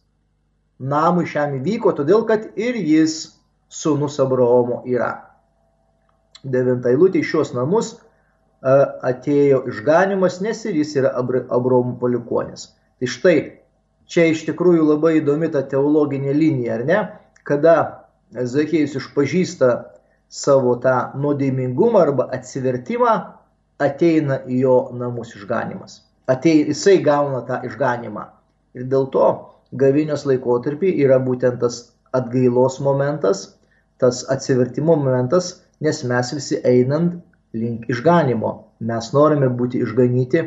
namui 0.79 1.23
šiam 1.29 1.53
įvyko, 1.55 1.93
todėl 1.95 2.25
kad 2.27 2.49
ir 2.59 2.75
jis 2.75 3.37
sūnus 3.71 4.17
Abraomo 4.19 4.81
yra. 4.91 5.24
Devinta 6.45 6.91
eilutė 6.93 7.21
iš 7.23 7.31
šios 7.33 7.53
namus 7.57 7.95
atėjo 8.65 9.63
išganimas, 9.69 10.39
nes 10.41 10.63
ir 10.65 10.79
jis 10.79 10.95
yra 11.01 11.11
Abraomo 11.17 11.95
palikonis. 12.01 12.69
Tai 12.99 13.09
štai, 13.11 13.37
čia 14.09 14.29
iš 14.31 14.45
tikrųjų 14.47 14.87
labai 14.89 15.19
įdomi 15.19 15.51
ta 15.53 15.61
teologinė 15.69 16.33
linija, 16.33 16.79
ar 16.79 16.85
ne? 16.85 16.99
Kada 17.45 17.75
Zakėjus 18.33 18.95
išpažįsta 18.99 19.71
savo 20.33 20.75
tą 20.81 20.95
nuodėmingumą 21.21 22.01
arba 22.07 22.25
atsivertimą, 22.33 23.13
ateina 23.79 24.39
į 24.49 24.61
jo 24.63 24.77
namus 24.97 25.35
išganimas. 25.37 26.01
Atei, 26.31 26.63
jisai 26.65 26.97
gauna 27.05 27.43
tą 27.45 27.59
išganimą. 27.67 28.25
Ir 28.75 28.87
dėl 28.91 29.05
to 29.13 29.27
gavinės 29.77 30.25
laikotarpį 30.25 30.95
yra 31.05 31.19
būtent 31.21 31.61
tas 31.61 31.93
atgailos 32.15 32.79
momentas, 32.81 33.45
tas 34.01 34.23
atsivertimo 34.31 34.95
momentas, 34.97 35.61
nes 35.81 36.03
mes 36.03 36.31
visi 36.33 36.59
einant 36.63 37.19
link 37.53 37.89
išganimo. 37.91 38.51
Mes 38.79 39.11
norime 39.15 39.49
būti 39.49 39.81
išganyti 39.83 40.43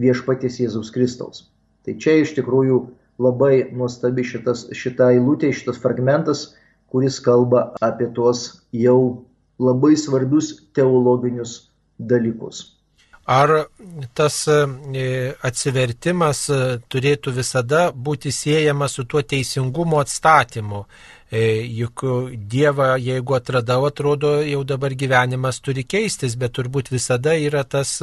viešpaties 0.00 0.60
Jėzaus 0.62 0.92
Kristaus. 0.94 1.48
Tai 1.82 1.96
čia 1.98 2.20
iš 2.22 2.34
tikrųjų 2.38 2.78
labai 3.22 3.68
nuostabi 3.74 4.24
šitas, 4.26 4.68
šita 4.74 5.10
eilutė, 5.16 5.50
šitas 5.52 5.80
fragmentas, 5.82 6.52
kuris 6.92 7.18
kalba 7.24 7.72
apie 7.82 8.08
tuos 8.14 8.62
jau 8.76 9.24
labai 9.62 9.94
svarbius 9.98 10.54
teologinius 10.76 11.72
dalykus. 11.98 12.81
Ar 13.24 13.68
tas 14.14 14.48
e, 14.50 15.34
atsivertimas 15.46 16.48
e, 16.50 16.56
turėtų 16.90 17.36
visada 17.36 17.92
būti 17.94 18.32
siejamas 18.34 18.98
su 18.98 19.04
tuo 19.06 19.22
teisingumo 19.22 20.00
atstatymu? 20.02 20.82
E, 21.30 21.62
juk 21.64 22.02
Dievą, 22.34 22.96
jeigu 22.98 23.36
atradau, 23.38 23.86
atrodo, 23.86 24.40
jau 24.42 24.64
dabar 24.64 24.92
gyvenimas 24.98 25.62
turi 25.62 25.86
keistis, 25.86 26.34
bet 26.34 26.58
turbūt 26.58 26.90
visada 26.92 27.36
yra 27.38 27.62
tas 27.62 28.00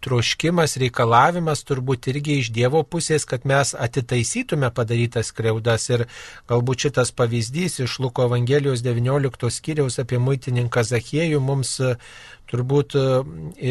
troškimas, 0.00 0.76
reikalavimas 0.80 1.62
turbūt 1.68 2.08
irgi 2.12 2.38
iš 2.40 2.50
Dievo 2.54 2.82
pusės, 2.86 3.26
kad 3.28 3.44
mes 3.44 3.74
atitaisytume 3.76 4.70
padarytas 4.74 5.30
kreudas. 5.34 5.88
Ir 5.90 6.06
galbūt 6.50 6.88
šitas 6.88 7.12
pavyzdys 7.12 7.80
iš 7.84 7.98
Luko 8.02 8.26
Evangelijos 8.30 8.82
19 8.86 9.52
skyriaus 9.52 9.98
apie 10.02 10.18
muitininką 10.22 10.86
Zachiejų 10.86 11.42
mums 11.42 11.76
turbūt 12.48 12.96
e, 12.98 13.04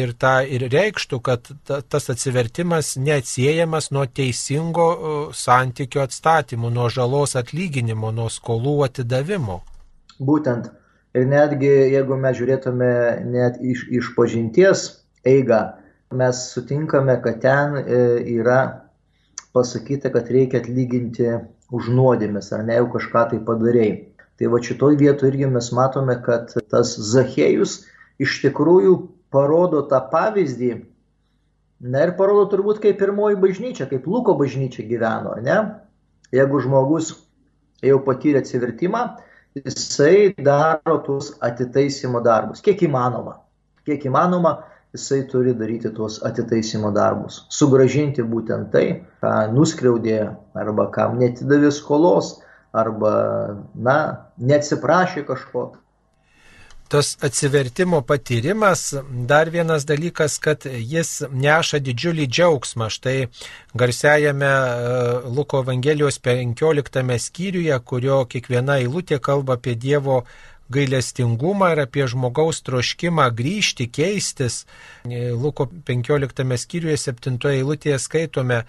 ir 0.00 0.14
tą 0.20 0.34
ir 0.46 0.64
reikštų, 0.72 1.20
kad 1.24 1.50
tas 1.66 2.10
atsivertimas 2.12 2.94
neatsiejamas 3.00 3.90
nuo 3.94 4.06
teisingo 4.06 4.88
e, 4.88 5.14
santykio 5.36 6.04
atstatymų, 6.04 6.70
nuo 6.74 6.88
žalos 6.92 7.36
atlyginimo, 7.40 8.12
nuo 8.14 8.28
skolų 8.32 8.78
atidavimo. 8.88 9.60
Būtent. 10.18 10.70
Ir 11.16 11.24
netgi 11.26 11.68
jeigu 11.94 12.18
mes 12.20 12.36
žiūrėtume 12.38 12.90
net 13.32 13.56
iš, 13.64 13.86
iš 14.00 14.10
pažinties 14.14 14.84
eigą, 15.26 15.62
mes 16.14 16.42
sutinkame, 16.52 17.16
kad 17.24 17.40
ten 17.42 17.78
e, 17.80 18.02
yra 18.38 18.60
pasakyta, 19.56 20.12
kad 20.14 20.28
reikia 20.30 20.60
atlyginti 20.62 21.32
už 21.74 21.90
nuodėmės, 21.92 22.52
ar 22.54 22.64
ne 22.68 22.78
jau 22.78 22.86
kažką 22.94 23.24
tai 23.32 23.40
padarėjai. 23.44 23.96
Tai 24.38 24.50
va 24.52 24.60
šitoj 24.62 24.96
vietoje 25.00 25.32
irgi 25.32 25.48
mes 25.50 25.72
matome, 25.74 26.14
kad 26.22 26.52
tas 26.70 26.92
Zachėjus 27.10 27.80
iš 28.22 28.40
tikrųjų 28.44 28.94
parodo 29.32 29.82
tą 29.90 30.00
pavyzdį, 30.12 30.72
na 31.88 32.04
ir 32.06 32.14
parodo 32.18 32.48
turbūt 32.52 32.80
kaip 32.82 32.98
pirmoji 33.00 33.38
bažnyčia, 33.40 33.86
kaip 33.90 34.06
Luko 34.10 34.34
bažnyčia 34.38 34.86
gyveno, 34.88 35.36
ne? 35.44 35.58
Jeigu 36.34 36.60
žmogus 36.60 37.12
jau 37.84 38.00
patyrė 38.04 38.42
atsivertimą, 38.42 39.04
jisai 39.56 40.34
daro 40.44 40.98
tuos 41.06 41.32
atitaisimo 41.44 42.20
darbus, 42.24 42.60
kiek 42.64 42.82
įmanoma. 42.84 43.38
Kiek 43.88 44.04
įmanoma, 44.10 44.58
jisai 44.96 45.22
turi 45.30 45.54
daryti 45.56 45.90
tuos 45.94 46.18
atitaisimo 46.26 46.90
darbus. 46.92 47.44
Sugražinti 47.54 48.24
būtent 48.26 48.72
tai, 48.74 49.04
ką 49.22 49.34
nuskriaudė, 49.54 50.20
arba 50.58 50.88
kam 50.92 51.16
netidavė 51.22 51.70
skolos, 51.72 52.36
arba, 52.76 53.12
na, 53.74 53.98
neatsiprašė 54.36 55.24
kažko 55.28 55.70
tas 56.88 57.16
atsivertimo 57.20 58.00
patyrimas, 58.02 58.94
dar 59.10 59.50
vienas 59.50 59.84
dalykas, 59.86 60.38
kad 60.40 60.64
jis 60.64 61.22
neša 61.30 61.80
didžiulį 61.84 62.26
džiaugsmą. 62.26 62.88
Štai 62.92 63.16
garsiajame 63.76 64.48
e, 64.48 64.92
Luko 65.28 65.62
Evangelijos 65.64 66.18
15 66.24 67.18
skyriuje, 67.28 67.78
kurio 67.84 68.22
kiekviena 68.30 68.78
eilutė 68.82 69.20
kalba 69.20 69.58
apie 69.58 69.76
Dievo 69.76 70.22
gailestingumą 70.72 71.72
ir 71.72 71.84
apie 71.84 72.06
žmogaus 72.08 72.60
troškimą 72.64 73.28
grįžti, 73.36 73.88
keistis. 73.92 74.64
E, 75.04 75.30
Luko 75.32 75.68
15 75.68 76.60
skyriuje 76.64 76.96
7 77.04 77.38
eilutėje 77.52 78.00
skaitome, 78.00 78.62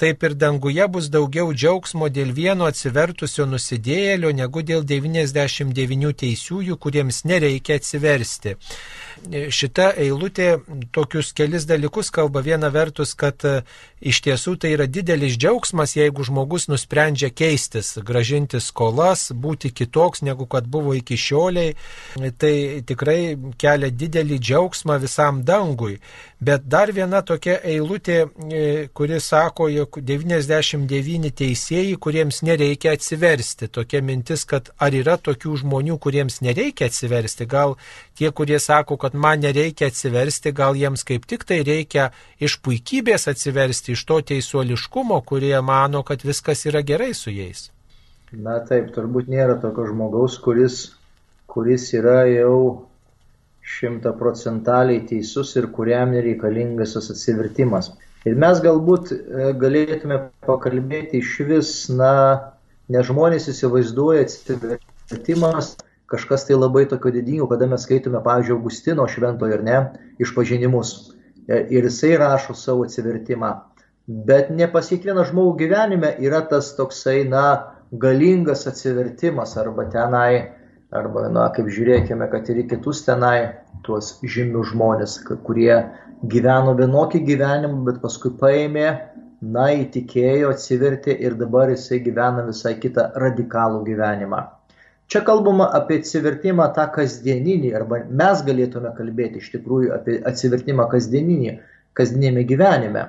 taip 0.00 0.22
ir 0.24 0.34
danguje 0.40 0.86
bus 0.88 1.10
daugiau 1.12 1.50
džiaugsmo 1.52 2.08
dėl 2.08 2.30
vieno 2.32 2.68
atsivertusio 2.70 3.44
nusidėjėlio 3.50 4.30
negu 4.38 4.62
dėl 4.70 4.86
99 4.88 6.14
teisiųjų, 6.22 6.78
kuriems 6.80 7.24
nereikia 7.28 7.76
atsiversti 7.80 8.56
šita 9.28 9.90
eilutė 10.00 10.60
tokius 10.94 11.32
kelis 11.36 11.66
dalykus 11.68 12.10
kalba. 12.14 12.42
Viena 12.44 12.70
vertus, 12.72 13.12
kad 13.18 13.44
e, 13.44 13.60
iš 14.00 14.20
tiesų 14.24 14.56
tai 14.60 14.72
yra 14.74 14.86
didelis 14.88 15.36
džiaugsmas, 15.38 15.94
jeigu 15.96 16.24
žmogus 16.26 16.68
nusprendžia 16.70 17.30
keistis, 17.30 17.96
gražinti 18.06 18.60
skolas, 18.60 19.28
būti 19.32 19.72
kitoks 19.74 20.24
negu 20.26 20.46
kad 20.50 20.66
buvo 20.66 20.94
iki 20.96 21.18
šioliai. 21.20 21.76
Tai 22.40 22.54
tikrai 22.86 23.20
kelia 23.60 23.90
didelį 23.92 24.40
džiaugsmą 24.40 24.98
visam 25.02 25.44
dangui. 25.44 25.98
Bet 26.40 26.64
dar 26.64 26.88
viena 26.96 27.20
tokia 27.20 27.58
eilutė, 27.68 28.22
e, 28.48 28.88
kuri 28.96 29.20
sako, 29.20 29.68
jog 29.68 29.98
99 30.00 31.34
teisėjai, 31.36 31.98
kuriems 32.00 32.40
nereikia 32.46 32.94
atsiversti. 32.96 33.68
Tokia 33.68 34.00
mintis, 34.00 34.46
kad 34.48 34.70
ar 34.80 34.96
yra 34.96 35.18
tokių 35.20 35.58
žmonių, 35.60 35.98
kuriems 36.00 36.40
nereikia 36.40 36.88
atsiversti. 36.88 37.44
Gal 37.44 37.76
tie, 38.16 38.30
kurie 38.32 38.56
sako, 38.58 38.96
kad 38.96 39.09
man 39.14 39.40
nereikia 39.44 39.88
atsiversti, 39.90 40.52
gal 40.56 40.76
jiems 40.78 41.04
kaip 41.08 41.26
tik 41.30 41.46
tai 41.48 41.60
reikia 41.66 42.10
iš 42.42 42.58
puikybės 42.64 43.28
atsiversti, 43.32 43.96
iš 43.96 44.04
to 44.08 44.20
teisuoliškumo, 44.32 45.20
kurie 45.26 45.56
mano, 45.64 46.02
kad 46.06 46.24
viskas 46.26 46.66
yra 46.70 46.82
gerai 46.86 47.12
su 47.14 47.32
jais. 47.34 47.68
Na 48.32 48.60
taip, 48.66 48.92
turbūt 48.94 49.30
nėra 49.32 49.56
tokio 49.62 49.88
žmogaus, 49.88 50.38
kuris, 50.42 50.76
kuris 51.50 51.88
yra 51.98 52.22
jau 52.30 52.86
šimtaprocentaliai 53.70 55.02
teisus 55.08 55.56
ir 55.58 55.66
kuriam 55.74 56.14
nereikalingas 56.14 56.94
tas 56.96 57.10
atsivertimas. 57.14 57.90
Ir 58.28 58.36
mes 58.38 58.60
galbūt 58.62 59.12
e, 59.14 59.18
galėtume 59.60 60.18
pakalbėti 60.46 61.20
iš 61.22 61.36
vis, 61.48 61.70
na, 61.88 62.12
ne 62.92 63.02
žmonės 63.06 63.48
įsivaizduoja 63.52 64.26
atsivertimas 64.26 65.74
kažkas 66.10 66.46
tai 66.48 66.58
labai 66.58 66.84
tokio 66.90 67.12
didingo, 67.14 67.46
kada 67.50 67.68
mes 67.70 67.86
skaitome, 67.86 68.20
pavyzdžiui, 68.24 68.56
Augustino 68.58 69.06
šventojo 69.08 69.58
ir 69.58 69.64
ne, 69.66 69.80
išpažinimus. 70.22 70.94
E, 71.46 71.60
ir 71.70 71.86
jisai 71.86 72.16
rašo 72.18 72.54
savo 72.54 72.86
atsivertimą. 72.86 73.52
Bet 74.26 74.50
ne 74.50 74.66
pas 74.72 74.88
kiekvieną 74.90 75.24
žmogų 75.28 75.54
gyvenime 75.60 76.14
yra 76.26 76.40
tas 76.50 76.72
toksai, 76.78 77.22
na, 77.30 77.44
galingas 77.92 78.66
atsivertimas 78.66 79.56
arba 79.60 79.86
tenai, 79.92 80.50
arba, 80.90 81.28
na, 81.30 81.46
kaip 81.54 81.70
žiūrėkime, 81.70 82.26
kad 82.32 82.50
ir 82.50 82.64
į 82.64 82.68
kitus 82.74 83.04
tenai, 83.06 83.36
tuos 83.86 84.16
žymius 84.22 84.72
žmonės, 84.74 85.16
kurie 85.46 85.74
gyveno 86.34 86.74
vienokį 86.78 87.22
gyvenimą, 87.28 87.84
bet 87.86 88.00
paskui 88.02 88.34
paėmė, 88.40 88.88
na, 89.42 89.70
įtikėjo, 89.84 90.50
atsivertė 90.54 91.14
ir 91.26 91.38
dabar 91.38 91.70
jisai 91.70 92.02
gyvena 92.04 92.46
visai 92.50 92.74
kitą 92.82 93.12
radikalų 93.14 93.84
gyvenimą. 93.86 94.48
Čia 95.10 95.24
kalbama 95.26 95.64
apie 95.74 95.96
atsivertimą 95.98 96.68
tą 96.74 96.84
kasdieninį, 96.94 97.70
arba 97.74 97.96
mes 98.18 98.42
galėtume 98.46 98.92
kalbėti 98.94 99.40
iš 99.40 99.48
tikrųjų 99.56 99.88
apie 99.96 100.20
atsivertimą 100.30 100.84
kasdieninį, 100.92 101.54
kasdienėme 101.98 102.44
gyvenime, 102.46 103.02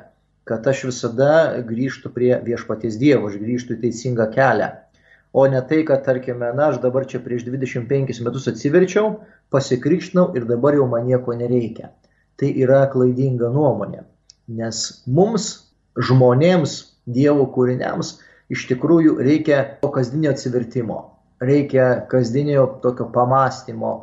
kad 0.50 0.66
aš 0.72 0.82
visada 0.88 1.36
grįžtu 1.68 2.10
prie 2.16 2.32
viešpaties 2.48 2.98
Dievo, 3.04 3.30
aš 3.30 3.38
grįžtu 3.44 3.76
į 3.76 3.84
teisingą 3.84 4.28
kelią. 4.34 4.72
O 5.38 5.46
ne 5.54 5.62
tai, 5.70 5.84
kad 5.92 6.02
tarkime, 6.08 6.50
na, 6.58 6.72
aš 6.72 6.82
dabar 6.82 7.06
čia 7.06 7.22
prieš 7.22 7.46
25 7.52 8.18
metus 8.26 8.50
atsiverčiau, 8.50 9.14
pasikrikštinau 9.54 10.32
ir 10.34 10.50
dabar 10.50 10.82
jau 10.82 10.90
man 10.90 11.06
nieko 11.06 11.38
nereikia. 11.38 11.94
Tai 12.42 12.50
yra 12.66 12.82
klaidinga 12.90 13.54
nuomonė. 13.54 14.08
Nes 14.50 15.04
mums, 15.06 15.52
žmonėms, 16.10 16.80
Dievo 17.06 17.46
kūriniams, 17.54 18.16
iš 18.50 18.66
tikrųjų 18.74 19.20
reikia 19.22 19.64
to 19.86 19.94
kasdienio 19.94 20.34
atsivertimo 20.34 21.11
reikia 21.42 22.06
kasdienio 22.10 22.66
tokio 22.82 23.10
pamastymo 23.14 23.94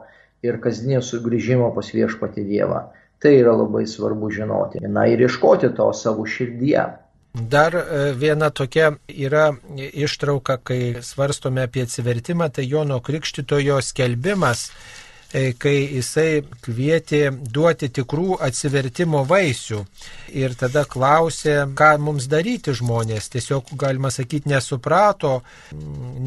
ir 0.42 0.60
kasdienio 0.62 1.02
sugrįžimo 1.02 1.72
pas 1.74 1.90
viešpati 1.94 2.44
Dievą. 2.46 2.82
Tai 3.18 3.34
yra 3.34 3.54
labai 3.58 3.86
svarbu 3.90 4.30
žinoti. 4.30 4.82
Na 4.86 5.08
ir 5.10 5.22
ieškoti 5.26 5.72
to 5.74 5.90
savo 5.92 6.26
širdyje. 6.26 6.84
Dar 7.34 7.74
e, 7.74 8.12
viena 8.18 8.50
tokia 8.50 8.92
yra 9.08 9.50
ištrauka, 9.76 10.58
kai 10.62 11.02
svarstome 11.02 11.62
apie 11.66 11.82
atsivertimą, 11.86 12.48
tai 12.54 12.66
Jono 12.66 13.00
Krikštitojo 13.04 13.80
skelbimas, 13.82 14.70
kai 15.32 15.74
jisai 15.92 16.40
kvietė 16.64 17.28
duoti 17.52 17.90
tikrų 17.92 18.38
atsivertimo 18.44 19.24
vaisių. 19.28 19.82
Ir 20.32 20.54
tada 20.56 20.86
klausė, 20.88 21.66
ką 21.76 21.90
mums 22.00 22.28
daryti 22.32 22.72
žmonės. 22.76 23.28
Tiesiog, 23.34 23.74
galima 23.76 24.10
sakyti, 24.14 24.48
nesuprato, 24.48 25.42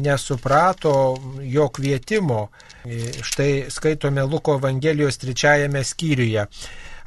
nesuprato 0.06 0.94
jo 1.42 1.66
kvietimo. 1.74 2.46
E, 2.86 3.10
štai 3.26 3.50
skaitome 3.74 4.22
Luko 4.22 4.56
Evangelijos 4.60 5.18
trečiajame 5.18 5.82
skyriuje. 5.82 6.46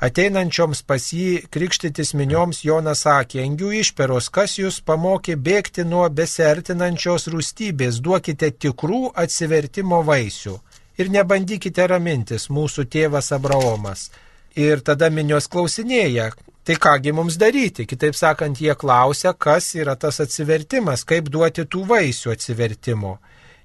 Ateinančioms 0.03 0.81
pas 0.83 0.99
jį 0.99 1.45
krikštytis 1.47 2.11
minioms 2.19 2.65
Jonas 2.67 3.05
sakė, 3.05 3.39
engių 3.45 3.71
išperos, 3.79 4.27
kas 4.27 4.57
jūs 4.59 4.81
pamokė 4.83 5.37
bėgti 5.39 5.87
nuo 5.87 6.03
besertinančios 6.11 7.29
rūstybės, 7.31 8.01
duokite 8.03 8.51
tikrų 8.51 9.05
atsivertimo 9.15 10.03
vaisių 10.03 10.59
ir 10.97 11.11
nebandykite 11.11 11.87
ramintis 11.91 12.49
mūsų 12.49 12.87
tėvas 12.91 13.31
Abraomas. 13.35 14.09
Ir 14.55 14.79
tada 14.87 15.09
minios 15.11 15.49
klausinėja, 15.51 16.29
tai 16.63 16.77
kągi 16.79 17.11
mums 17.15 17.35
daryti? 17.37 17.85
Kitaip 17.85 18.15
sakant, 18.15 18.61
jie 18.61 18.75
klausia, 18.79 19.33
kas 19.33 19.73
yra 19.75 19.97
tas 19.99 20.21
atsivertimas, 20.23 21.03
kaip 21.03 21.27
duoti 21.29 21.67
tų 21.67 21.83
vaisių 21.89 22.31
atsivertimo. 22.35 23.17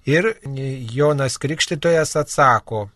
Ir 0.09 0.33
Jonas 0.91 1.37
Krikštytojas 1.39 2.17
atsako, 2.17 2.89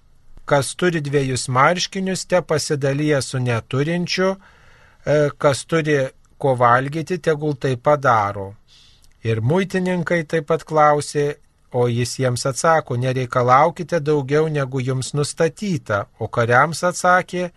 kas 0.45 0.75
turi 0.75 1.01
dviejus 1.05 1.47
marškinius, 1.49 2.27
te 2.27 2.41
pasidalyja 2.43 3.21
su 3.23 3.39
neturinčiu, 3.39 4.35
e, 4.35 5.31
kas 5.39 5.65
turi 5.65 5.99
ko 6.39 6.57
valgyti, 6.59 7.19
tegul 7.19 7.55
tai 7.55 7.77
padaro. 7.77 8.55
Ir 9.25 9.41
muitininkai 9.41 10.25
taip 10.29 10.49
pat 10.51 10.65
klausė, 10.69 11.37
o 11.75 11.89
jis 11.91 12.19
jiems 12.21 12.47
atsako, 12.47 12.97
nereikalaukite 13.03 13.99
daugiau 14.01 14.49
negu 14.49 14.81
jums 14.81 15.11
nustatyta, 15.19 16.05
o 16.23 16.29
kariams 16.31 16.85
atsakė, 16.87 17.49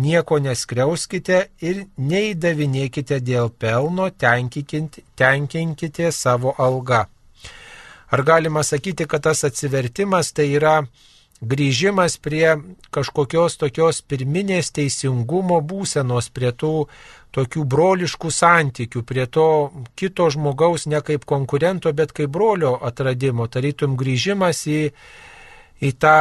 nieko 0.00 0.38
neskriauskite 0.40 1.40
ir 1.60 1.82
neįdavinėkite 1.96 3.20
dėl 3.24 3.52
pelno, 3.52 4.08
tenkinkite 4.16 6.12
savo 6.12 6.54
algą. 6.58 7.04
Ar 8.12 8.22
galima 8.22 8.62
sakyti, 8.64 9.04
kad 9.04 9.26
tas 9.28 9.44
atsivertimas 9.44 10.32
tai 10.32 10.48
yra 10.56 10.78
grįžimas 11.40 12.16
prie 12.22 12.56
kažkokios 12.94 13.58
tokios 13.60 14.00
pirminės 14.02 14.72
teisingumo 14.72 15.60
būsenos, 15.60 16.30
prie 16.32 16.52
tų 16.52 16.86
tokių 17.36 17.64
broliškų 17.68 18.30
santykių, 18.32 19.02
prie 19.04 19.26
to 19.28 19.48
kito 19.98 20.30
žmogaus 20.32 20.86
ne 20.88 21.02
kaip 21.04 21.26
konkurento, 21.28 21.92
bet 21.92 22.14
kaip 22.16 22.32
brolio 22.32 22.76
atradimo, 22.80 23.44
tarytum 23.52 23.98
grįžimas 24.00 24.64
į, 24.72 24.80
į 25.84 25.92
tą 26.00 26.18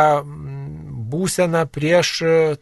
būseną 1.15 1.63
prieš 1.71 2.17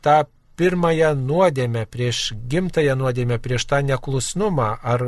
tą 0.05 0.23
pirmąją 0.59 1.13
nuodėmę, 1.17 1.85
prieš 1.89 2.33
gimtąją 2.49 2.95
nuodėmę, 2.99 3.39
prieš 3.41 3.65
tą 3.71 3.81
neklusnumą, 3.85 4.69
ar 4.81 5.03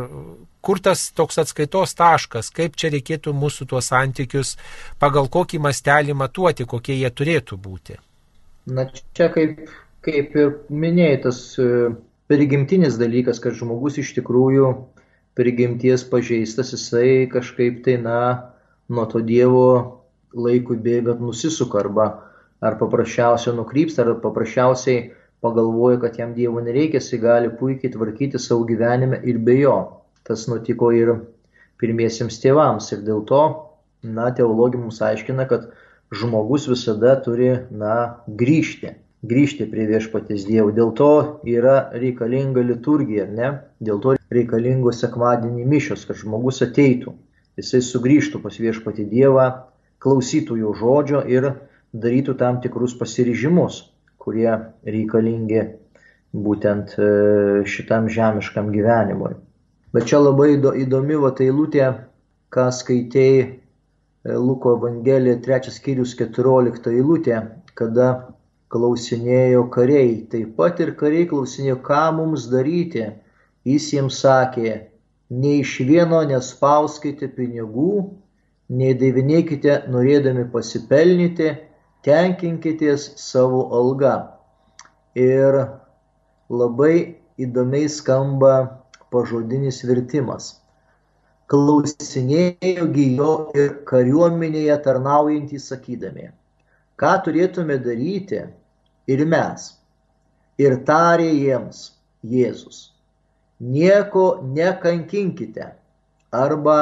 kur 0.65 0.81
tas 0.81 1.11
toks 1.13 1.37
atskaitos 1.43 1.93
taškas, 1.97 2.49
kaip 2.55 2.77
čia 2.79 2.89
reikėtų 2.95 3.33
mūsų 3.37 3.67
tuos 3.69 3.91
santykius, 3.91 4.55
pagal 5.01 5.29
kokį 5.29 5.61
mastelį 5.67 6.17
matuoti, 6.17 6.65
kokie 6.65 6.97
jie 6.97 7.11
turėtų 7.13 7.59
būti. 7.61 7.99
Na 8.65 8.87
čia 8.89 9.29
kaip, 9.33 9.67
kaip 10.05 10.33
ir 10.33 10.55
minėjai, 10.73 11.21
tas 11.27 11.41
e, 11.61 11.91
prigimtinis 12.31 12.97
dalykas, 12.97 13.41
kad 13.43 13.53
žmogus 13.53 13.99
iš 14.01 14.15
tikrųjų 14.17 14.71
prigimties 15.37 16.07
pažeistas, 16.09 16.73
jisai 16.73 17.27
kažkaip 17.29 17.83
tai, 17.85 17.99
na, 18.01 18.19
nuo 18.89 19.05
to 19.11 19.21
Dievo 19.21 19.67
laikui 20.33 20.79
bėgant 20.81 21.21
nusisuka 21.21 21.83
arba 21.83 22.07
ar 22.65 22.79
paprasčiausiai 22.79 23.53
nukrypsta, 23.53 24.01
ar 24.01 24.17
paprasčiausiai 24.23 25.11
pagalvoja, 25.41 25.99
kad 26.01 26.19
jam 26.19 26.33
Dievo 26.33 26.61
nereikia, 26.63 26.99
jisai 26.99 27.19
gali 27.21 27.51
puikiai 27.59 27.93
tvarkyti 27.93 28.41
savo 28.41 28.65
gyvenime 28.67 29.21
ir 29.23 29.39
be 29.39 29.59
jo. 29.59 29.77
Tas 30.25 30.47
nutiko 30.49 30.91
ir 30.95 31.13
pirmiesiems 31.81 32.39
tėvams. 32.41 32.91
Ir 32.95 33.03
dėl 33.05 33.23
to, 33.29 33.41
na, 34.03 34.31
teologija 34.35 34.81
mums 34.81 35.01
aiškina, 35.05 35.47
kad 35.49 35.69
žmogus 36.15 36.69
visada 36.71 37.15
turi, 37.25 37.51
na, 37.71 38.21
grįžti. 38.27 38.95
Grįžti 39.25 39.65
prie 39.69 39.87
viešpatės 39.89 40.45
Dievo. 40.47 40.71
Dėl 40.73 40.91
to 40.97 41.11
yra 41.49 41.77
reikalinga 41.93 42.61
liturgija, 42.65 43.25
ne? 43.29 43.53
Dėl 43.81 44.01
to 44.01 44.17
reikalingos 44.33 45.01
sekmadienį 45.01 45.65
mišios, 45.69 46.05
kad 46.09 46.19
žmogus 46.19 46.61
ateitų. 46.65 47.15
Jisai 47.57 47.81
sugrįžtų 47.85 48.41
pas 48.43 48.57
viešpatį 48.59 49.05
Dievą, 49.09 49.45
klausytų 50.03 50.59
jo 50.59 50.73
žodžio 50.77 51.21
ir 51.31 51.53
darytų 51.95 52.35
tam 52.37 52.59
tikrus 52.61 52.93
pasiryžimus, 52.99 53.85
kurie 54.25 54.51
reikalingi 54.83 55.61
būtent 56.45 56.95
e, 56.99 57.09
šitam 57.69 58.09
žemiškam 58.11 58.71
gyvenimui. 58.73 59.35
Bet 59.95 60.09
čia 60.09 60.19
labai 60.19 60.55
įdomi 60.57 61.19
va 61.21 61.31
tai 61.37 61.49
eilutė, 61.51 61.91
ką 62.51 62.65
skaitėjai 62.75 63.43
e, 63.45 63.53
Luko 64.35 64.75
Evangelija 64.79 65.37
3 65.45 65.71
skyrius 65.77 66.15
14 66.19 66.91
eilutė, 66.91 67.39
kada 67.79 68.09
klausinėjo 68.73 69.67
kariai. 69.71 70.25
Taip 70.31 70.55
pat 70.59 70.81
ir 70.83 70.95
kariai 70.99 71.29
klausinėjo, 71.29 71.79
ką 71.85 72.03
mums 72.17 72.49
daryti. 72.51 73.07
Jis 73.65 73.87
jiems 73.95 74.19
sakė, 74.21 74.73
nei 75.33 75.61
iš 75.63 75.79
vieno 75.87 76.19
nespauskite 76.27 77.31
pinigų, 77.33 77.93
nei 78.69 78.93
daivinėkite 78.97 79.85
norėdami 79.93 80.45
pasipelnyti, 80.53 81.53
tenkinkitės 82.05 83.07
savo 83.19 83.65
algą. 83.73 84.15
Ir 85.17 85.57
labai 86.49 87.17
įdomiai 87.41 87.89
skamba 87.89 88.53
pažodinis 89.13 89.81
vertimas. 89.87 90.55
Klausinėjo 91.51 92.87
gyjo 92.93 93.31
ir 93.57 93.73
kariuomenėje 93.89 94.75
tarnaujantys 94.85 95.67
sakydami, 95.69 96.31
ką 96.97 97.11
turėtume 97.25 97.77
daryti 97.81 98.41
ir 99.11 99.25
mes. 99.29 99.67
Ir 100.57 100.79
tarė 100.87 101.29
jiems 101.29 101.81
Jėzus, 102.25 102.77
nieko 103.61 104.39
nekankinkite 104.55 105.67
arba 106.33 106.77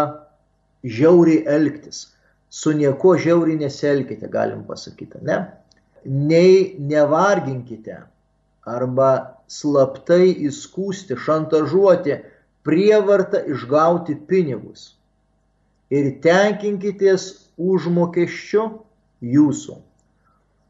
žiauriai 0.83 1.43
elgtis. 1.55 2.05
Su 2.53 2.71
nieko 2.77 3.15
žiauriai 3.17 3.57
nesielkite, 3.57 4.27
galim 4.29 4.61
pasakyti, 4.67 5.21
ne? 5.25 5.37
Nei 6.05 6.75
nevarginkite 6.91 7.95
arba 8.69 9.09
slaptai 9.49 10.27
įskūsti, 10.49 11.17
šantažuoti, 11.25 12.19
prievartą 12.67 13.41
išgauti 13.55 14.15
pinigus. 14.29 14.93
Ir 15.93 16.11
tenkinkitės 16.23 17.25
užmokesčiu 17.57 18.67
jūsų. 19.33 19.79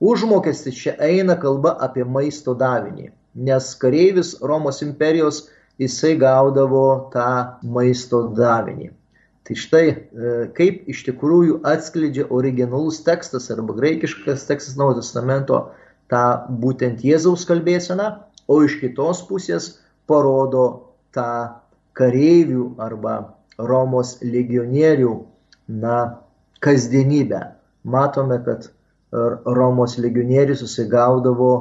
Užmokestis 0.04 0.80
čia 0.80 0.96
eina 1.00 1.36
kalba 1.40 1.76
apie 1.84 2.04
maisto 2.04 2.56
davinį, 2.64 3.12
nes 3.48 3.70
kareivis 3.80 4.34
Romos 4.42 4.82
imperijos 4.84 5.46
jisai 5.80 6.16
gaudavo 6.20 6.88
tą 7.14 7.30
maisto 7.76 8.26
davinį. 8.40 8.92
Tai 9.44 9.56
štai 9.60 9.88
e, 9.92 9.96
kaip 10.56 10.86
iš 10.92 11.02
tikrųjų 11.10 11.60
atskleidžia 11.68 12.30
originalus 12.32 13.02
tekstas 13.04 13.50
arba 13.52 13.76
graikiškas 13.76 14.46
tekstas 14.48 14.78
Naujo 14.80 15.02
testamento 15.02 15.60
tą 16.12 16.24
būtent 16.64 17.04
Jėzaus 17.04 17.44
kalbėseną, 17.50 18.08
o 18.48 18.62
iš 18.64 18.78
kitos 18.80 19.24
pusės 19.28 19.74
parodo 20.08 20.94
tą 21.16 21.60
kareivių 22.00 22.74
arba 22.82 23.18
Romos 23.60 24.16
legionierių 24.24 25.12
na, 25.84 25.98
kasdienybę. 26.64 27.42
Matome, 27.84 28.40
kad 28.46 28.70
Romos 29.14 29.98
legionierius 30.02 30.64
susigaudavo 30.64 31.52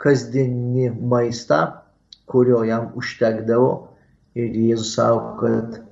kasdienį 0.00 0.92
maistą, 1.10 1.60
kurio 2.30 2.62
jam 2.66 2.92
užtekdavo 2.96 3.70
ir 4.38 4.56
Jėzus 4.70 4.94
savo, 4.96 5.34
kad 5.40 5.82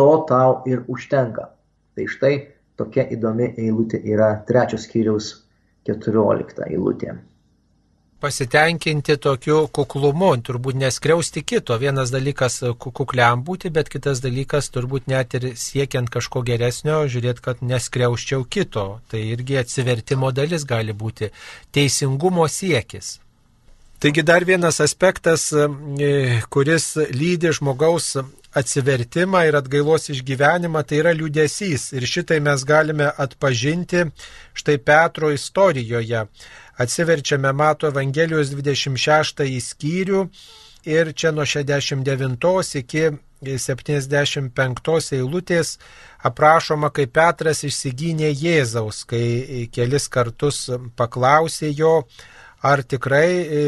to 0.00 0.10
tau 0.32 0.58
ir 0.72 0.84
užtenka. 0.96 1.48
Tai 1.94 2.10
štai 2.16 2.34
tokia 2.80 3.06
įdomi 3.16 3.52
eilutė 3.64 4.02
yra 4.16 4.34
trečios 4.50 4.88
skyriaus 4.88 5.32
keturiolikta 5.88 6.68
eilutė 6.72 7.18
pasitenkinti 8.20 9.16
tokiu 9.16 9.62
kuklumu, 9.72 10.30
turbūt 10.44 10.76
neskriausti 10.80 11.42
kito. 11.46 11.76
Vienas 11.80 12.12
dalykas 12.12 12.60
kukliam 12.78 13.44
būti, 13.46 13.72
bet 13.72 13.88
kitas 13.92 14.20
dalykas 14.24 14.68
turbūt 14.74 15.08
net 15.10 15.34
ir 15.38 15.48
siekiant 15.56 16.12
kažko 16.12 16.44
geresnio, 16.46 17.00
žiūrėti, 17.08 17.44
kad 17.44 17.64
neskriauščiau 17.64 18.44
kito. 18.44 18.86
Tai 19.10 19.22
irgi 19.32 19.58
atsivertimo 19.62 20.32
dalis 20.36 20.68
gali 20.68 20.92
būti 20.92 21.30
teisingumo 21.72 22.48
siekis. 22.48 23.18
Taigi 24.00 24.24
dar 24.24 24.44
vienas 24.48 24.80
aspektas, 24.80 25.50
e, 25.52 26.40
kuris 26.48 26.94
lydi 27.12 27.52
žmogaus 27.52 28.14
atsivertimą 28.56 29.44
ir 29.48 29.58
atgailos 29.58 30.10
išgyvenimą, 30.10 30.82
tai 30.86 31.00
yra 31.02 31.12
liūdėsys. 31.14 31.90
Ir 31.96 32.06
šitai 32.08 32.40
mes 32.42 32.64
galime 32.66 33.10
atpažinti 33.24 34.06
štai 34.58 34.78
Petro 34.82 35.30
istorijoje. 35.34 36.26
Atsiverčiame 36.80 37.52
Mato 37.52 37.90
Evangelijos 37.90 38.50
26 38.54 39.44
skyrių 39.70 40.24
ir 40.88 41.12
čia 41.12 41.32
nuo 41.36 41.44
69 41.44 42.78
iki 42.80 43.10
75 43.40 45.14
eilutės 45.16 45.78
aprašoma, 46.24 46.90
kaip 46.92 47.14
Petras 47.16 47.64
išsigynė 47.64 48.32
Jėzaus, 48.34 49.04
kai 49.08 49.68
kelis 49.72 50.08
kartus 50.12 50.68
paklausė 50.96 51.72
jo, 51.72 52.04
ar 52.60 52.82
tikrai 52.84 53.28
e, 53.40 53.60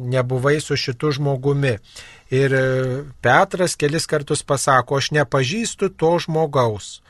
nebuvai 0.00 0.60
su 0.60 0.76
šitu 0.76 1.14
žmogumi. 1.16 1.78
Ir 2.30 2.52
e, 2.52 3.04
Petras 3.22 3.76
kelis 3.78 4.06
kartus 4.06 4.42
pasako, 4.42 4.98
aš 4.98 5.12
nepažįstu 5.14 5.92
to 5.94 6.16
žmogaus. 6.18 7.00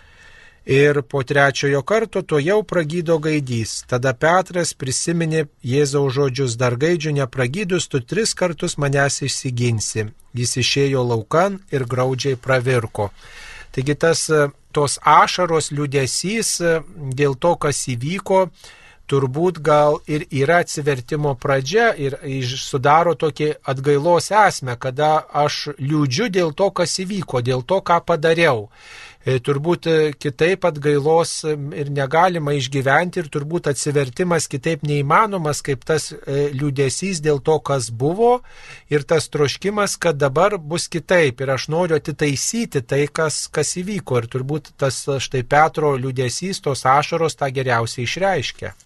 Ir 0.67 1.01
po 1.07 1.23
trečiojo 1.23 1.81
karto 1.87 2.23
to 2.23 2.41
jau 2.43 2.59
pragydo 2.67 3.17
gaidys. 3.23 3.85
Tada 3.87 4.13
Petras 4.13 4.75
prisiminė 4.75 5.47
Jėzaus 5.63 6.17
žodžius, 6.19 6.57
dar 6.59 6.77
gaidžių 6.77 7.15
nepragydus, 7.21 7.87
tu 7.87 8.01
tris 8.03 8.35
kartus 8.35 8.75
manęs 8.77 9.23
išsiginsi. 9.23 10.09
Jis 10.37 10.57
išėjo 10.61 11.07
laukan 11.07 11.61
ir 11.71 11.87
graudžiai 11.87 12.37
pravirko. 12.37 13.13
Taigi 13.73 13.95
tas 13.95 14.29
e, 14.29 14.49
tos 14.75 14.99
ašaros 15.01 15.71
liūdėsys 15.73 16.51
dėl 17.17 17.39
to, 17.41 17.55
kas 17.57 17.87
įvyko, 17.89 18.51
turbūt 19.11 19.61
gal 19.65 20.01
ir 20.11 20.27
yra 20.31 20.61
atsivertimo 20.65 21.35
pradžia 21.41 21.93
ir 21.95 22.19
sudaro 22.61 23.15
tokį 23.19 23.53
atgailos 23.73 24.31
esmę, 24.35 24.77
kada 24.79 25.11
aš 25.45 25.69
liūdžiu 25.79 26.31
dėl 26.39 26.55
to, 26.59 26.71
kas 26.71 26.99
įvyko, 27.03 27.43
dėl 27.47 27.63
to, 27.63 27.83
ką 27.87 28.01
padariau. 28.07 28.67
E, 29.27 29.41
turbūt 29.43 29.87
e, 29.91 29.95
kitaip 30.23 30.69
atgailos 30.69 31.31
ir 31.49 31.89
negalima 31.91 32.53
išgyventi 32.55 33.19
ir 33.19 33.31
turbūt 33.35 33.67
atsivertimas 33.73 34.47
kitaip 34.53 34.85
neįmanomas, 34.87 35.65
kaip 35.67 35.83
tas 35.89 36.13
e, 36.15 36.53
liūdėsys 36.55 37.25
dėl 37.25 37.43
to, 37.49 37.59
kas 37.59 37.91
buvo 37.91 38.37
ir 38.87 39.03
tas 39.03 39.27
troškimas, 39.35 39.99
kad 39.99 40.23
dabar 40.23 40.61
bus 40.63 40.87
kitaip 40.87 41.43
ir 41.43 41.57
aš 41.57 41.67
noriu 41.75 41.99
atitaisyti 41.99 42.87
tai, 42.87 43.03
kas, 43.11 43.49
kas 43.51 43.75
įvyko 43.83 44.23
ir 44.23 44.31
turbūt 44.31 44.77
tas 44.79 45.03
štai 45.03 45.43
Petro 45.43 45.97
liūdėsys, 45.99 46.63
tos 46.63 46.87
ašaros 46.87 47.35
tą 47.35 47.51
geriausiai 47.51 48.07
išreiškia. 48.07 48.77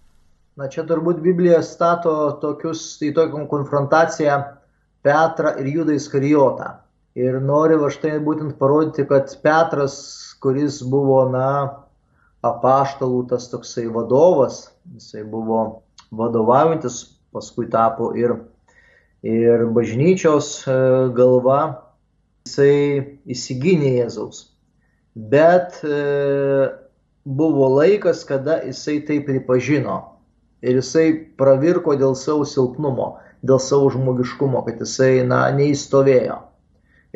Na 0.59 0.67
čia 0.67 0.83
turbūt 0.83 1.21
Biblija 1.23 1.61
stato 1.63 2.13
tokius, 2.41 2.83
į 2.99 3.13
tokią 3.15 3.45
konfrontaciją 3.51 4.33
Petrą 5.05 5.53
ir 5.61 5.69
Judą 5.71 5.95
Iskarijotą. 5.95 6.73
Ir 7.15 7.37
nori 7.43 7.77
va 7.79 7.87
štai 7.91 8.17
būtent 8.23 8.57
parodyti, 8.59 9.05
kad 9.07 9.31
Petras, 9.43 9.95
kuris 10.43 10.81
buvo, 10.83 11.23
na, 11.31 11.47
apaštalų 12.43 13.23
tas 13.31 13.47
toksai 13.51 13.87
vadovas, 13.95 14.65
jisai 14.91 15.23
buvo 15.23 15.61
vadovaujantis, 16.11 16.99
paskui 17.31 17.69
tapo 17.71 18.11
ir, 18.19 18.35
ir 19.23 19.65
bažnyčios 19.71 20.53
e, 20.67 20.77
galva, 21.15 21.59
jisai 22.43 23.19
įsigynė 23.31 23.97
Jėzaus. 24.01 24.45
Bet 25.15 25.79
e, 25.87 26.71
buvo 27.23 27.71
laikas, 27.79 28.25
kada 28.27 28.59
jisai 28.67 28.99
tai 29.07 29.21
pripažino 29.23 30.10
ir 30.61 30.77
jisai 30.77 31.07
pravirko 31.37 31.95
dėl 31.97 32.15
savo 32.17 32.45
silpnumo, 32.45 33.15
dėl 33.45 33.59
savo 33.61 33.89
žmogiškumo, 33.93 34.63
kad 34.67 34.81
jisai, 34.83 35.25
na, 35.27 35.43
neįstovėjo. 35.57 36.37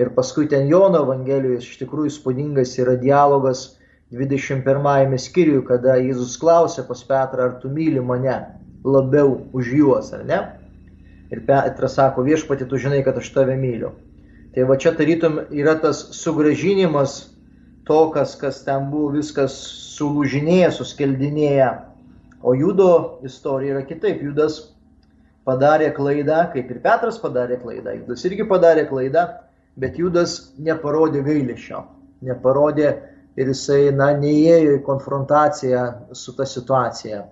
Ir 0.02 0.12
paskui 0.18 0.50
ten 0.52 0.68
Jono 0.68 1.06
Evangelijoje 1.06 1.62
iš 1.62 1.78
tikrųjų 1.80 2.12
spūdingas 2.18 2.74
yra 2.82 2.98
dialogas 3.00 3.78
21 4.12 5.16
skyriui, 5.22 5.62
kada 5.68 5.96
Jėzus 6.02 6.36
klausė 6.42 6.84
pas 6.88 7.04
Petrą, 7.08 7.48
ar 7.48 7.54
tu 7.62 7.72
myli 7.72 8.04
mane 8.04 8.36
labiau 8.86 9.38
už 9.56 9.72
juos, 9.78 10.12
ar 10.14 10.26
ne? 10.28 10.42
Ir 11.34 11.46
Petras 11.48 11.96
sako, 11.98 12.26
viešpati, 12.28 12.68
tu 12.70 12.78
žinai, 12.82 13.02
kad 13.06 13.18
aš 13.18 13.32
tave 13.34 13.56
myliu. 13.58 13.94
Tai 14.54 14.68
va 14.70 14.78
čia 14.80 14.94
tarytum 14.96 15.40
yra 15.52 15.74
tas 15.82 16.04
sugražinimas 16.16 17.16
to, 17.88 17.98
kas, 18.14 18.36
kas 18.40 18.62
ten 18.68 18.92
buvo 18.92 19.10
viskas 19.16 19.56
sulūžinėję, 19.96 20.70
suskeldinėję 20.76 21.72
O 22.46 22.54
Judo 22.54 23.20
istorija 23.26 23.74
yra 23.74 23.86
kitaip. 23.90 24.20
Judas 24.22 24.60
padarė 25.50 25.88
klaidą, 25.98 26.44
kaip 26.54 26.70
ir 26.70 26.82
Petras 26.84 27.18
padarė 27.22 27.58
klaidą. 27.62 27.96
Judas 27.98 28.26
irgi 28.30 28.46
padarė 28.50 28.84
klaidą, 28.90 29.24
bet 29.82 29.98
Judas 29.98 30.36
neparodė 30.62 31.24
gailėšio. 31.26 31.82
Neparodė 32.30 32.92
ir 33.42 33.50
jisai, 33.50 33.90
na, 33.98 34.12
neįėjo 34.22 34.78
į 34.78 34.84
konfrontaciją 34.86 35.88
su 36.14 36.36
ta 36.38 36.46
situacija. 36.50 37.24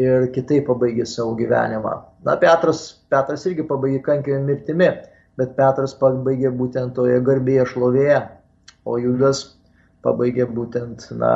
Ir 0.00 0.28
kitaip 0.32 0.66
pabaigė 0.70 1.04
savo 1.08 1.36
gyvenimą. 1.36 1.92
Na, 2.24 2.40
Petras, 2.40 2.82
Petras 3.12 3.44
irgi 3.48 3.64
pabaigė 3.68 4.02
kankio 4.08 4.40
mirtimi, 4.44 4.88
bet 5.36 5.56
Petras 5.60 5.92
pabaigė 6.00 6.52
būtent 6.56 6.96
toje 6.96 7.20
garbėje 7.28 7.68
šlovėje, 7.74 8.20
o 8.88 8.96
Judas 9.04 9.50
pabaigė 10.04 10.48
būtent, 10.48 11.10
na, 11.20 11.32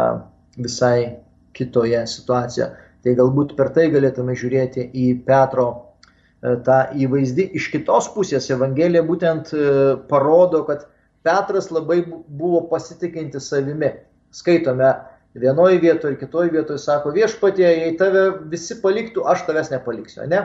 visai 0.56 1.20
kitoje 1.56 2.06
situacijoje. 2.08 2.89
Tai 3.04 3.14
galbūt 3.16 3.54
per 3.56 3.70
tai 3.76 3.88
galėtume 3.92 4.34
žiūrėti 4.36 4.90
į 4.92 5.06
Petro 5.26 5.68
e, 5.72 6.56
tą 6.66 6.80
įvaizdį. 7.00 7.46
Iš 7.56 7.70
kitos 7.72 8.10
pusės 8.14 8.50
Evangelija 8.52 9.02
būtent 9.06 9.54
e, 9.54 9.62
parodo, 10.10 10.64
kad 10.68 10.84
Petras 11.24 11.70
labai 11.72 12.02
buvo 12.08 12.66
pasitikinti 12.68 13.40
savimi. 13.40 13.92
Skaitome 14.32 14.92
vienoje 15.34 15.78
vietoje 15.80 16.14
ir 16.14 16.20
kitoje 16.20 16.52
vietoje, 16.54 16.80
sako 16.80 17.12
viešpatie, 17.16 17.66
jei 17.66 17.96
tave 18.00 18.26
visi 18.52 18.76
paliktų, 18.82 19.24
aš 19.28 19.46
tavęs 19.48 19.72
nepaliksiu. 19.72 20.24
Ne? 20.30 20.44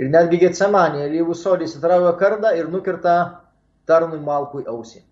Ir 0.00 0.10
netgi 0.12 0.40
Getsemanė, 0.40 1.06
lyvų 1.12 1.36
sodį 1.36 1.68
įsitraukia 1.68 2.12
kardą 2.20 2.52
ir 2.56 2.70
nukirta 2.72 3.16
tarnui 3.86 4.20
malkui 4.24 4.64
ausį. 4.70 5.02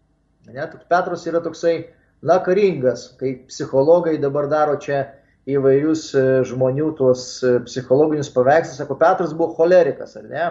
Ne? 0.50 0.66
Petras 0.88 1.26
yra 1.29 1.42
toksai, 1.44 1.90
na, 2.22 2.38
karingas, 2.44 3.11
kaip 3.20 3.48
psichologai 3.50 4.16
dabar 4.20 4.48
daro 4.50 4.79
čia 4.81 5.05
įvairius 5.48 6.11
e, 6.14 6.24
žmonių 6.48 6.90
tuos 6.98 7.22
e, 7.44 7.55
psichologinius 7.64 8.31
paveikslus, 8.35 8.81
sako, 8.81 8.96
Petras 9.00 9.33
buvo 9.37 9.55
cholerikas, 9.57 10.16
ar 10.20 10.26
ne? 10.29 10.48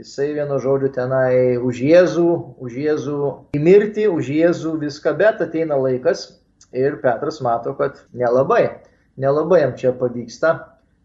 Jisai 0.00 0.30
vieno 0.36 0.56
žodžio 0.62 0.88
tenai 0.94 1.58
už 1.60 1.82
Jėzų, 1.84 2.28
už 2.64 2.76
Jėzų 2.80 3.18
į 3.56 3.60
mirtį, 3.60 4.06
už 4.08 4.30
Jėzų 4.32 4.76
viską, 4.80 5.12
bet 5.18 5.42
ateina 5.44 5.76
laikas 5.76 6.24
ir 6.72 6.96
Petras 7.02 7.42
mato, 7.44 7.74
kad 7.76 8.00
nelabai, 8.16 8.78
nelabai 9.20 9.60
jam 9.66 9.74
čia 9.76 9.92
pavyksta, 9.98 10.54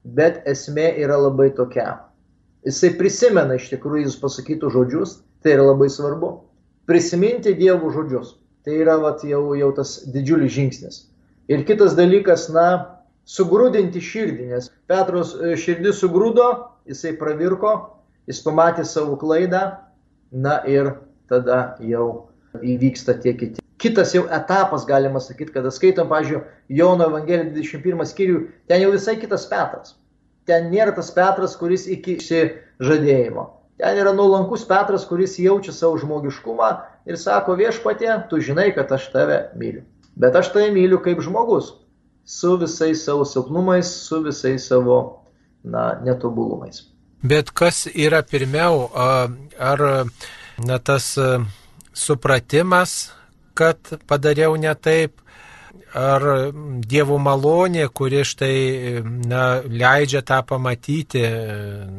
bet 0.07 0.39
esmė 0.47 0.93
yra 1.03 1.17
labai 1.19 1.49
tokia. 1.57 1.97
Jisai 2.67 2.93
prisimena 2.99 3.57
iš 3.59 3.67
tikrųjų 3.73 4.07
jūs 4.07 4.19
pasakytų 4.21 4.71
žodžius, 4.71 5.19
tai 5.43 5.57
yra 5.57 5.67
labai 5.69 5.89
svarbu. 5.91 6.31
Prisiminti 6.87 7.53
Dievo 7.59 7.91
žodžius. 7.91 8.37
Tai 8.63 8.75
yra 8.75 8.97
vat, 8.99 9.21
jau, 9.23 9.53
jau 9.55 9.69
tas 9.75 9.93
didžiulis 10.11 10.51
žingsnis. 10.51 10.95
Ir 11.47 11.63
kitas 11.67 11.93
dalykas, 11.95 12.49
na, 12.51 12.96
sugrūdinti 13.27 14.01
širdį, 14.01 14.47
nes 14.53 14.71
Petros 14.89 15.35
e, 15.35 15.55
širdis 15.59 15.99
sugrūdo, 16.01 16.47
jisai 16.87 17.13
pravirko, 17.19 17.73
jis 18.29 18.39
pamatė 18.45 18.85
savo 18.87 19.17
klaidą, 19.19 19.63
na 20.31 20.61
ir 20.67 20.93
tada 21.31 21.75
jau 21.83 22.29
įvyksta 22.63 23.17
tie 23.23 23.35
kiti. 23.37 23.63
Kitas 23.77 24.15
jau 24.15 24.23
etapas, 24.33 24.87
galima 24.89 25.19
sakyti, 25.21 25.53
kada 25.53 25.69
skaitom, 25.73 26.07
pažiūrėjau, 26.09 26.45
Jono 26.79 27.11
Evangeliją 27.11 27.51
21 27.53 28.07
skyrių, 28.09 28.39
ten 28.71 28.81
jau 28.81 28.93
visai 28.95 29.17
kitas 29.21 29.45
Petras. 29.51 29.93
Ten 30.47 30.71
nėra 30.71 30.95
tas 30.95 31.11
Petras, 31.13 31.53
kuris 31.59 31.85
iki 31.91 32.17
žadėjimo. 32.23 33.43
Ten 33.77 33.99
yra 34.01 34.15
nuolankus 34.15 34.63
Petras, 34.65 35.05
kuris 35.05 35.35
jaučia 35.37 35.75
savo 35.75 35.99
žmogiškumą 36.01 36.71
ir 37.05 37.19
sako 37.21 37.57
viešpatė, 37.59 38.09
tu 38.31 38.39
žinai, 38.41 38.71
kad 38.73 38.89
aš 38.95 39.11
tave 39.13 39.43
myliu. 39.59 39.83
Bet 40.17 40.39
aš 40.39 40.49
tave 40.55 40.71
myliu 40.73 40.97
kaip 41.03 41.21
žmogus 41.21 41.75
su 42.27 42.57
visais 42.57 43.05
savo 43.05 43.25
silpnumais, 43.25 43.87
su 43.87 44.21
visais 44.21 44.67
savo 44.67 45.23
na, 45.63 45.99
netobulumais. 46.03 46.83
Bet 47.23 47.51
kas 47.55 47.87
yra 47.95 48.21
pirmiau, 48.21 48.89
ar 49.59 49.79
na, 50.59 50.79
tas 50.79 51.15
supratimas, 51.93 53.11
kad 53.57 53.79
padariau 54.07 54.57
ne 54.59 54.73
taip, 54.75 55.21
ar 55.95 56.27
Dievo 56.87 57.17
malonė, 57.21 57.87
kuri 57.93 58.23
štai 58.27 58.57
na, 59.03 59.61
leidžia 59.63 60.23
tą 60.25 60.41
pamatyti, 60.47 61.23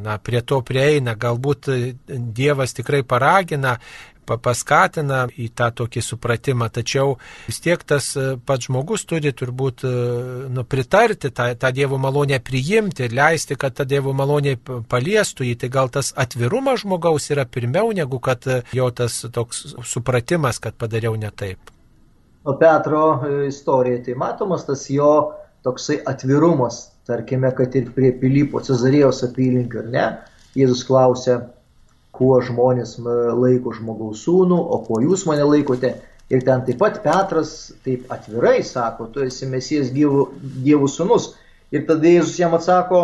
na, 0.03 0.19
prie 0.21 0.41
to 0.41 0.61
prieina, 0.65 1.15
galbūt 1.17 1.71
Dievas 2.07 2.77
tikrai 2.77 3.03
paragina 3.03 3.77
paskatina 4.37 5.23
į 5.33 5.49
tą 5.55 5.69
tokį 5.73 6.03
supratimą, 6.03 6.69
tačiau 6.69 7.15
vis 7.47 7.59
tiek 7.63 7.81
tas 7.87 8.11
e, 8.17 8.35
pats 8.37 8.67
žmogus 8.67 9.05
turi 9.09 9.31
turbūt 9.33 9.85
e, 9.87 9.93
nu, 10.53 10.65
pritarti 10.69 11.31
tą, 11.33 11.49
tą 11.57 11.71
Dievo 11.73 11.97
malonę 11.97 12.39
priimti 12.43 13.07
ir 13.07 13.15
leisti, 13.15 13.57
kad 13.57 13.73
ta 13.79 13.87
Dievo 13.89 14.13
malonė 14.13 14.57
paliestų 14.91 15.49
jį. 15.49 15.55
Tai 15.63 15.71
gal 15.73 15.89
tas 15.89 16.13
atvirumas 16.13 16.83
žmogaus 16.83 17.29
yra 17.33 17.47
pirmiau 17.49 17.91
negu 17.95 18.19
kad 18.19 18.45
jo 18.73 18.91
tas 18.91 19.23
toks 19.33 19.75
supratimas, 19.85 20.59
kad 20.59 20.77
padariau 20.77 21.15
ne 21.17 21.31
taip. 21.31 21.78
Petro 22.59 23.03
istorija, 23.47 24.03
tai 24.03 24.15
matomas 24.15 24.65
tas 24.65 24.85
jo 24.89 25.35
toksai 25.63 25.99
atvirumas, 26.07 26.89
tarkime, 27.07 27.51
kad 27.55 27.75
ir 27.75 27.89
prie 27.95 28.11
Pilypo 28.15 28.61
Cezarijos 28.63 29.23
apylinkių, 29.27 29.81
ar 29.83 29.89
ne? 29.93 30.05
Jėzus 30.57 30.85
klausė, 30.87 31.39
kuo 32.15 32.39
žmonės 32.43 32.97
laiko 32.99 33.73
žmogaus 33.75 34.23
sūnų, 34.25 34.55
o 34.55 34.79
kuo 34.87 35.01
jūs 35.03 35.25
mane 35.29 35.45
laikote. 35.47 35.95
Ir 36.29 36.43
ten 36.45 36.61
taip 36.65 36.77
pat 36.81 36.99
Petras 37.03 37.71
taip 37.85 38.09
atvirai 38.13 38.59
sako, 38.65 39.09
tu 39.13 39.23
esi 39.25 39.49
Mesijas 39.49 39.89
dievų, 39.95 40.27
dievų 40.65 40.89
sūnus. 40.93 41.31
Ir 41.73 41.85
tada 41.89 42.11
Jėzus 42.11 42.37
jam 42.39 42.53
atsako, 42.57 43.01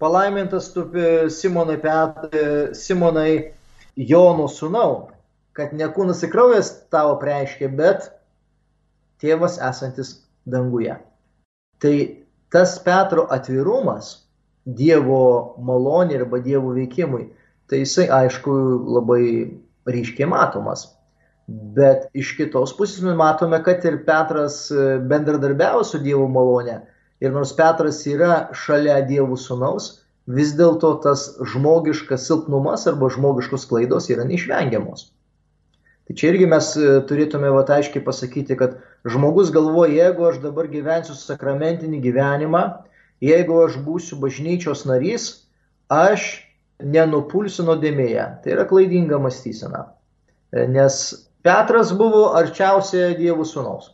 palaimintas 0.00 0.70
tu 0.74 0.84
Simonai, 1.32 1.78
Pet, 1.80 2.36
Simonai 2.76 3.30
Jono 3.96 4.48
sūnau, 4.52 5.08
kad 5.56 5.72
ne 5.72 5.88
kūnas 5.88 6.20
ir 6.24 6.32
kraujas 6.32 6.74
tavo 6.92 7.16
preiškia, 7.20 7.70
bet 7.72 8.10
tėvas 9.22 9.60
esantis 9.62 10.14
danguje. 10.46 10.98
Tai 11.82 11.96
tas 12.52 12.78
Petro 12.84 13.26
atvirumas 13.30 14.14
Dievo 14.66 15.56
malonė 15.62 16.16
arba 16.18 16.40
Dievo 16.42 16.72
veikimui 16.74 17.28
tai 17.68 17.82
jisai 17.82 18.06
aišku 18.10 18.52
labai 18.96 19.24
ryškiai 19.86 20.28
matomas. 20.30 20.86
Bet 21.46 22.08
iš 22.14 22.32
kitos 22.38 22.72
pusės 22.78 23.04
mes 23.06 23.14
matome, 23.18 23.60
kad 23.62 23.84
ir 23.86 24.00
Petras 24.06 24.64
e, 24.70 24.96
bendradarbiavo 24.98 25.84
su 25.86 26.00
Dievo 26.02 26.26
malone. 26.30 26.80
Ir 27.22 27.32
nors 27.34 27.54
Petras 27.58 28.02
yra 28.10 28.48
šalia 28.64 28.98
Dievų 29.06 29.38
sunaus, 29.38 29.92
vis 30.26 30.52
dėlto 30.58 30.96
tas 31.04 31.28
žmogiškas 31.52 32.26
silpnumas 32.28 32.86
arba 32.90 33.08
žmogiškos 33.14 33.68
klaidos 33.70 34.10
yra 34.10 34.26
neišvengiamos. 34.26 35.06
Tai 36.06 36.14
čia 36.14 36.30
irgi 36.30 36.46
mes 36.46 36.68
e, 36.78 36.90
turėtume 37.08 37.50
va 37.50 37.64
aiškiai 37.76 38.04
pasakyti, 38.06 38.54
kad 38.58 38.76
žmogus 39.10 39.50
galvoja, 39.54 40.06
jeigu 40.06 40.28
aš 40.28 40.38
dabar 40.44 40.68
gyvensiu 40.70 41.16
sakramentinį 41.18 41.98
gyvenimą, 42.04 42.62
jeigu 43.24 43.56
aš 43.64 43.80
būsiu 43.82 44.20
bažnyčios 44.22 44.84
narys, 44.86 45.24
aš 45.90 46.28
nenupulsiu 46.78 47.66
nuodėmėje. 47.66 48.26
Tai 48.44 48.52
yra 48.54 48.66
klaidinga 48.70 49.18
mąstysena. 49.18 49.82
E, 50.54 50.68
nes 50.70 51.00
Petras 51.46 51.90
buvo 51.94 52.28
arčiausiai 52.38 53.16
Dievo 53.18 53.46
sūnaus. 53.46 53.92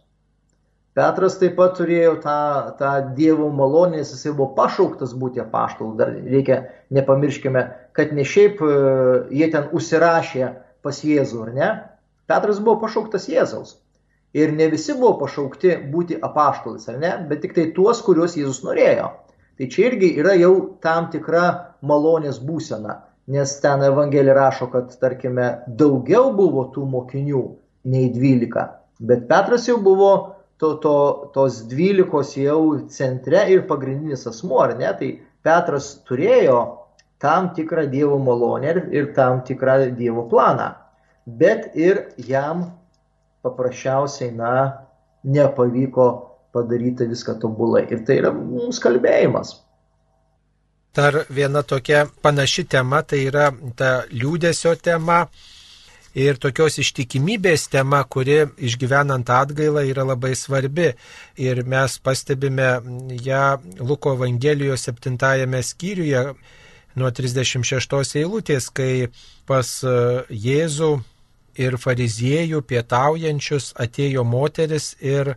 Petras 0.97 1.39
taip 1.41 1.55
pat 1.57 1.79
turėjo 1.79 2.19
tą, 2.21 2.37
tą 2.77 2.91
Dievo 3.17 3.49
malonę, 3.57 4.03
jisai 4.03 4.35
buvo 4.35 4.51
pašauktas 4.59 5.15
būti 5.17 5.41
apaštalu. 5.41 5.95
Dar 5.97 6.13
reikia, 6.13 6.59
nepamirškime, 6.93 7.65
kad 7.97 8.13
ne 8.13 8.29
šiaip 8.29 8.61
e, 8.61 8.77
jie 9.33 9.49
ten 9.55 9.73
užsirašė 9.73 10.53
pas 10.85 11.01
Jėzų, 11.09 11.47
ar 11.47 11.57
ne? 11.57 11.71
Petras 12.33 12.61
buvo 12.65 12.81
pašauktas 12.87 13.29
Jėzaus. 13.29 13.77
Ir 14.33 14.53
ne 14.57 14.71
visi 14.73 14.95
buvo 14.97 15.19
pašaukti 15.21 15.77
būti 15.93 16.17
apaštalais, 16.29 16.89
ar 16.89 17.01
ne? 17.01 17.13
Bet 17.29 17.43
tik 17.45 17.53
tai 17.59 17.69
tuos, 17.77 18.01
kuriuos 18.07 18.39
Jėzus 18.41 18.63
norėjo. 18.65 19.11
Tai 19.61 19.69
čia 19.69 19.91
irgi 19.91 20.15
yra 20.19 20.33
jau 20.41 20.53
tam 20.81 21.11
tikra 21.13 21.43
malonės 21.85 22.39
būsena, 22.41 23.03
nes 23.29 23.53
ten 23.61 23.85
Evangelija 23.85 24.35
rašo, 24.39 24.71
kad, 24.73 24.95
tarkime, 25.03 25.49
daugiau 25.69 26.33
buvo 26.37 26.65
tų 26.73 26.87
mokinių 26.95 27.43
nei 27.93 28.09
dvylika, 28.15 28.65
bet 28.99 29.29
Petras 29.29 29.69
jau 29.69 29.77
buvo 29.85 30.13
to, 30.63 30.75
to, 30.83 30.97
tos 31.35 31.61
dvylikos 31.69 32.37
jau 32.39 32.63
centre 32.89 33.45
ir 33.53 33.67
pagrindinis 33.69 34.25
asmuo, 34.31 34.63
ar 34.65 34.77
ne? 34.79 34.89
Tai 34.99 35.11
Petras 35.45 35.93
turėjo 36.09 36.61
tam 37.23 37.53
tikrą 37.55 37.85
Dievo 37.93 38.19
malonę 38.23 38.73
ir, 38.73 38.81
ir 38.95 39.13
tam 39.15 39.45
tikrą 39.47 39.77
Dievo 39.99 40.25
planą, 40.31 40.73
bet 41.27 41.73
ir 41.75 42.09
jam 42.17 42.71
paprasčiausiai, 43.43 44.31
na, 44.35 44.55
nepavyko 45.25 46.07
padaryti 46.53 47.07
viską 47.09 47.39
tobulai. 47.41 47.87
Ir 47.91 48.05
tai 48.07 48.19
yra 48.21 48.33
mums 48.35 48.81
kalbėjimas. 48.83 49.57
Dar 50.93 51.23
viena 51.33 51.63
tokia 51.65 52.05
panaši 52.23 52.67
tema 52.69 53.01
tai 53.03 53.25
yra 53.31 53.49
ta 53.77 54.03
liūdėsio 54.13 54.75
tema 54.77 55.25
ir 56.13 56.37
tokios 56.37 56.77
ištikimybės 56.83 57.71
tema, 57.73 58.03
kuri 58.05 58.43
išgyvenant 58.61 59.31
atgailą 59.33 59.87
yra 59.89 60.05
labai 60.05 60.35
svarbi. 60.37 60.91
Ir 61.41 61.63
mes 61.65 61.97
pastebime 62.05 62.75
ją 63.25 63.47
Luko 63.81 64.13
Evangelijos 64.19 64.85
7 64.91 65.17
skyriuje 65.65 66.27
nuo 67.01 67.09
36 67.09 68.21
eilutės, 68.21 68.69
kai 68.69 69.09
pas 69.49 69.73
Jėzų 70.29 70.93
ir 71.59 71.77
fariziejų 71.81 72.63
pietaujančius 72.69 73.73
atėjo 73.81 74.25
moteris 74.25 74.93
ir 75.01 75.35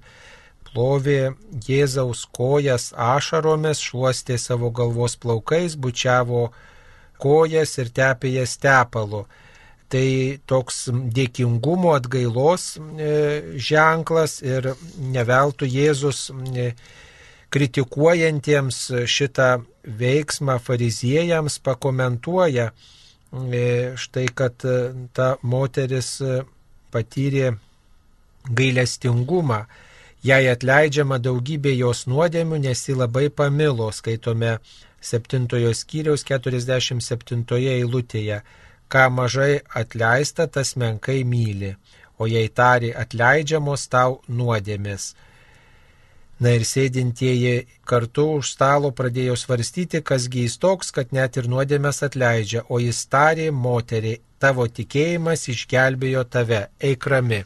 plovė 0.69 1.35
Jėzaus 1.67 2.25
kojas 2.35 2.91
ašaromis, 2.95 3.79
šuostė 3.79 4.37
savo 4.41 4.71
galvos 4.75 5.15
plaukais, 5.15 5.75
bučiavo 5.75 6.49
kojas 7.21 7.77
ir 7.79 7.91
tepė 7.95 8.35
jas 8.39 8.57
tepalu. 8.59 9.25
Tai 9.91 10.07
toks 10.49 10.87
dėkingumo 11.15 11.93
atgailos 11.95 12.73
e, 12.75 13.55
ženklas 13.61 14.39
ir 14.43 14.73
neveltų 14.97 15.69
Jėzus 15.69 16.27
e, 16.33 16.71
kritikuojantiems 17.53 18.79
šitą 19.07 19.49
veiksmą 19.85 20.57
fariziejams 20.59 21.59
pakomentuoja 21.63 22.71
štai, 23.99 24.27
kad 24.35 24.63
ta 25.13 25.27
moteris 25.43 26.21
patyrė 26.91 27.55
gailestingumą. 28.49 29.65
Jai 30.25 30.47
atleidžiama 30.49 31.19
daugybė 31.21 31.75
jos 31.77 32.07
nuodėmių, 32.09 32.57
nes 32.63 32.79
ji 32.87 32.95
labai 32.97 33.29
pamilo, 33.29 33.91
skaitome 33.93 34.57
7 35.01 35.73
skyriaus 35.73 36.23
47 36.25 37.43
eilutėje, 37.59 38.39
ką 38.89 39.03
mažai 39.13 39.61
atleista, 39.81 40.47
tas 40.47 40.75
menkai 40.75 41.23
myli, 41.23 41.75
o 42.17 42.25
jei 42.25 42.49
tari 42.49 42.89
atleidžiamos 42.93 43.87
tau 43.87 44.21
nuodėmis. 44.27 45.13
Na 46.43 46.51
ir 46.57 46.65
sėdintieji 46.67 47.65
kartu 47.87 48.25
už 48.41 48.49
stalo 48.57 48.91
pradėjo 48.91 49.37
svarstyti, 49.39 50.01
kasgi 50.03 50.43
jis 50.43 50.57
toks, 50.59 50.91
kad 50.91 51.13
net 51.15 51.37
ir 51.39 51.47
nuodėmės 51.47 52.03
atleidžia, 52.03 52.65
o 52.67 52.81
jis 52.83 53.05
tarė 53.07 53.51
moteriai, 53.55 54.19
tavo 54.39 54.65
tikėjimas 54.67 55.47
išgelbėjo 55.53 56.25
tave, 56.27 56.65
eik 56.83 57.07
rami. 57.07 57.45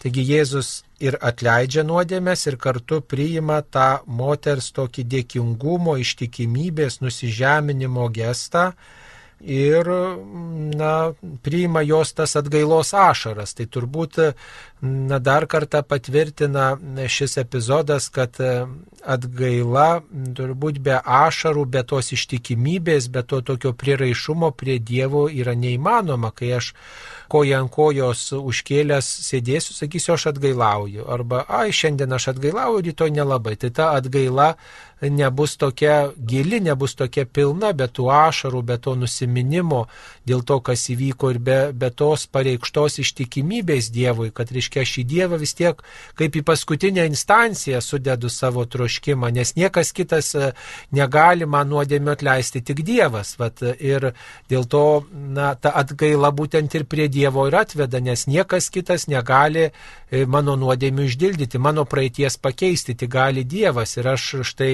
Taigi 0.00 0.24
Jėzus 0.24 0.70
ir 1.04 1.18
atleidžia 1.20 1.84
nuodėmės 1.84 2.46
ir 2.48 2.56
kartu 2.60 3.02
priima 3.04 3.60
tą 3.60 4.00
moters 4.06 4.70
tokį 4.76 5.04
dėkingumo, 5.14 5.98
ištikimybės, 6.00 7.02
nusižeminimo 7.04 8.08
gestą 8.16 8.70
ir 9.40 9.88
na, 10.80 11.12
priima 11.44 11.82
jos 11.84 12.12
tas 12.16 12.36
atgailos 12.40 12.92
ašaras. 12.96 13.54
Tai 13.56 13.68
turbūt 13.76 14.20
na, 14.80 15.18
dar 15.18 15.46
kartą 15.46 15.82
patvirtina 15.82 16.78
šis 17.08 17.36
epizodas, 17.42 18.08
kad 18.08 18.38
atgaila 19.04 20.00
turbūt 20.36 20.80
be 20.84 20.96
ašarų, 21.00 21.64
be 21.74 21.82
tos 21.84 22.12
ištikimybės, 22.16 23.08
be 23.12 23.22
to 23.22 23.40
tokio 23.44 23.72
priraišumo 23.76 24.50
prie 24.56 24.78
Dievo 24.78 25.26
yra 25.28 25.54
neįmanoma, 25.56 26.32
kai 26.36 26.52
aš 26.58 26.72
koja 27.30 27.60
ant 27.62 27.70
kojos 27.70 28.30
užkėlęs 28.34 29.06
sėdėsiu, 29.28 29.76
sakysiu, 29.76 30.16
aš 30.16 30.30
atgailauju. 30.32 31.06
Arba, 31.06 31.44
ai, 31.46 31.70
šiandien 31.70 32.12
aš 32.16 32.32
atgailauju, 32.34 32.82
rytoj 32.88 33.12
nelabai. 33.14 33.54
Tai 33.60 33.70
ta 33.76 33.90
atgaila 33.98 34.54
nebus 35.00 35.54
tokia 35.56 36.10
gili, 36.16 36.60
nebus 36.60 36.96
tokia 36.98 37.24
pilna, 37.24 37.70
be 37.72 37.86
tų 37.86 38.10
ašarų, 38.12 38.64
be 38.66 38.76
to 38.82 38.96
nusiminimo 38.98 39.84
dėl 40.28 40.42
to, 40.44 40.58
kas 40.60 40.88
įvyko 40.92 41.30
ir 41.34 41.38
be, 41.38 41.58
be 41.72 41.92
tos 41.94 42.26
pareikštos 42.26 42.98
ištikimybės 43.04 43.92
Dievui, 43.94 44.32
kad 44.34 44.50
reiškia 44.52 44.69
šį 44.78 45.04
Dievą 45.10 45.38
vis 45.40 45.54
tiek 45.58 45.80
kaip 46.18 46.36
į 46.36 46.42
paskutinę 46.46 47.06
instanciją 47.10 47.80
sudedu 47.82 48.30
savo 48.30 48.64
troškimą, 48.64 49.30
nes 49.34 49.54
niekas 49.58 49.92
kitas 49.96 50.34
e, 50.34 50.52
negali 50.94 51.46
man 51.46 51.70
nuodėmio 51.70 52.14
atleisti, 52.14 52.62
tik 52.62 52.84
Dievas. 52.86 53.34
Vat, 53.40 53.62
ir 53.78 54.10
dėl 54.50 54.66
to 54.70 54.84
na, 55.12 55.54
ta 55.54 55.74
atgaila 55.82 56.30
būtent 56.34 56.74
ir 56.78 56.86
prie 56.90 57.08
Dievo 57.08 57.46
ir 57.48 57.58
atveda, 57.60 58.00
nes 58.00 58.26
niekas 58.30 58.70
kitas 58.70 59.08
negali 59.10 59.68
e, 59.68 60.24
mano 60.26 60.56
nuodėmių 60.60 61.08
išdildyti, 61.10 61.58
mano 61.58 61.86
praeities 61.88 62.38
pakeisti, 62.38 62.94
tik 62.94 63.10
gali 63.10 63.44
Dievas. 63.44 63.96
Ir 63.98 64.12
aš 64.14 64.28
štai 64.50 64.72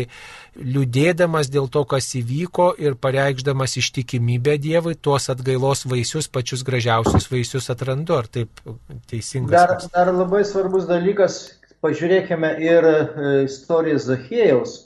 liūdėdamas 0.57 1.51
dėl 1.53 1.69
to, 1.73 1.85
kas 1.89 2.09
įvyko 2.19 2.71
ir 2.81 2.97
pareikšdamas 3.01 3.77
ištikimybę 3.81 4.57
Dievui, 4.63 4.97
tuos 4.97 5.29
atgailos 5.33 5.85
vaisius, 5.89 6.29
pačius 6.33 6.65
gražiausius 6.67 7.29
vaisius 7.33 7.71
atrandu. 7.73 8.17
Ar 8.17 8.29
taip 8.33 8.63
teisingai? 9.11 9.57
Dar, 9.57 9.77
dar 9.95 10.11
labai 10.13 10.43
svarbus 10.47 10.87
dalykas, 10.89 11.39
pažiūrėkime 11.85 12.53
ir 12.63 12.87
e, 12.89 12.99
istoriją 13.47 13.99
Zachėjaus. 14.03 14.83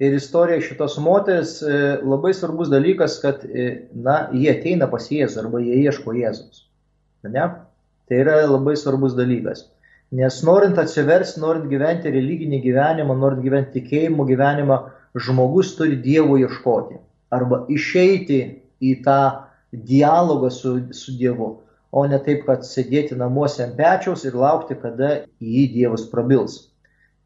Ir 0.00 0.14
istorija 0.16 0.62
šitos 0.64 0.96
moters 1.02 1.58
e, 1.60 1.74
labai 2.00 2.32
svarbus 2.36 2.70
dalykas, 2.72 3.18
kad, 3.20 3.42
e, 3.44 3.66
na, 3.92 4.30
jie 4.32 4.48
ateina 4.54 4.88
pas 4.90 5.10
Jėzų 5.12 5.42
arba 5.44 5.60
jie 5.60 5.82
ieško 5.82 6.14
Jėzus. 6.16 6.64
Ne? 7.28 7.44
Tai 8.08 8.22
yra 8.22 8.38
labai 8.48 8.78
svarbus 8.80 9.12
dalykas. 9.18 9.66
Nes 10.16 10.40
norint 10.42 10.80
atsiversti, 10.80 11.38
norint 11.42 11.68
gyventi 11.70 12.10
religinį 12.10 12.62
gyvenimą, 12.64 13.14
norint 13.14 13.44
gyventi 13.44 13.78
tikėjimo 13.78 14.24
gyvenimą, 14.26 14.80
žmogus 15.20 15.76
turi 15.78 16.00
Dievo 16.00 16.38
ieškoti 16.40 16.98
arba 17.30 17.64
išeiti 17.70 18.40
į 18.82 18.96
tą 19.04 19.20
dialogą 19.70 20.50
su, 20.50 20.72
su 20.96 21.14
Dievu, 21.18 21.52
o 21.90 22.06
ne 22.06 22.18
taip, 22.22 22.44
kad 22.46 22.66
sėdėti 22.66 23.18
namuose 23.18 23.62
ant 23.64 23.76
pečiaus 23.78 24.24
ir 24.28 24.38
laukti, 24.38 24.78
kada 24.78 25.12
į 25.42 25.54
jį 25.56 25.64
Dievas 25.74 26.06
prabils. 26.10 26.58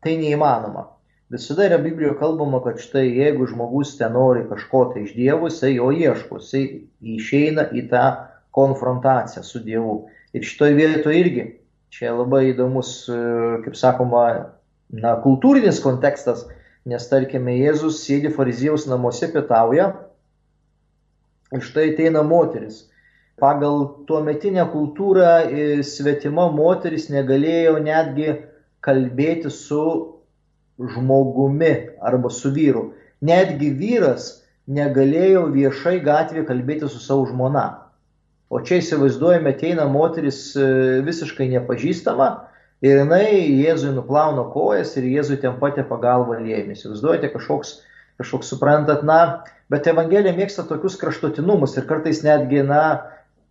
Tai 0.05 0.17
neįmanoma. 0.21 0.89
Visada 1.33 1.67
yra 1.67 1.81
Biblijoje 1.81 2.19
kalbama, 2.21 2.61
kad 2.65 2.79
štai 2.81 3.07
jeigu 3.09 3.49
žmogus 3.51 3.97
ten 3.99 4.13
nori 4.15 4.45
kažko 4.49 4.87
tai 4.93 5.05
iš 5.07 5.15
Dievo, 5.17 5.49
jisai 5.51 5.75
jo 5.75 5.91
ieško, 5.93 6.41
jisai 6.41 6.65
išeina 7.17 7.69
į 7.73 7.89
tą 7.91 8.05
konfrontaciją 8.55 9.43
su 9.45 9.65
Dievu. 9.65 9.99
Ir 10.37 10.45
šitoje 10.47 10.77
vietoje 10.79 11.21
irgi 11.21 11.47
Čia 11.95 12.11
labai 12.11 12.49
įdomus, 12.51 13.05
e, 13.07 13.17
kaip 13.63 13.77
sakoma, 13.79 14.23
na, 14.91 15.13
kultūrinis 15.23 15.77
kontekstas, 15.83 16.41
nes 16.91 17.05
tarkime, 17.07 17.55
Jėzus 17.55 18.01
sėdi 18.03 18.33
fariziejaus 18.35 18.89
namuose 18.91 19.29
pietauja 19.31 19.93
ir 21.55 21.63
štai 21.63 21.93
ateina 21.93 22.25
moteris. 22.27 22.81
Pagal 23.43 23.89
tuometinę 24.07 24.63
kultūrą 24.71 25.31
e, 25.51 25.83
svetima 25.83 26.47
moteris 26.55 27.09
negalėjo 27.11 27.81
netgi 27.83 28.29
kalbėti 28.85 29.51
su 29.51 29.85
žmogumi 30.79 31.73
arba 31.99 32.31
su 32.31 32.53
vyru. 32.55 32.93
Netgi 33.25 33.73
vyras 33.75 34.45
negalėjo 34.71 35.49
viešai 35.55 35.99
gatvėje 36.05 36.47
kalbėti 36.47 36.89
su 36.89 37.01
savo 37.03 37.27
žmona. 37.27 37.65
O 38.55 38.61
čia 38.63 38.79
įsivaizduojame, 38.79 39.51
ateina 39.51 39.89
moteris 39.91 40.53
e, 40.55 40.69
visiškai 41.03 41.49
nepažįstama 41.57 42.29
ir 42.87 43.01
jinai 43.01 43.27
Jėzui 43.65 43.91
nuplauna 43.97 44.45
kojas 44.53 44.95
ir 45.01 45.09
Jėzui 45.11 45.41
ten 45.43 45.59
patė 45.59 45.83
pagalbą 45.89 46.39
lėjami. 46.39 46.77
Įsivaizduojate 46.79 47.33
kažkoks, 47.35 47.81
kažkoks 48.23 48.53
suprantat, 48.55 49.03
na, 49.03 49.19
bet 49.73 49.91
Evangelija 49.91 50.37
mėgsta 50.37 50.69
tokius 50.69 51.01
kraštutinumus 51.01 51.75
ir 51.81 51.89
kartais 51.91 52.23
netgi, 52.23 52.63
na, 52.69 52.85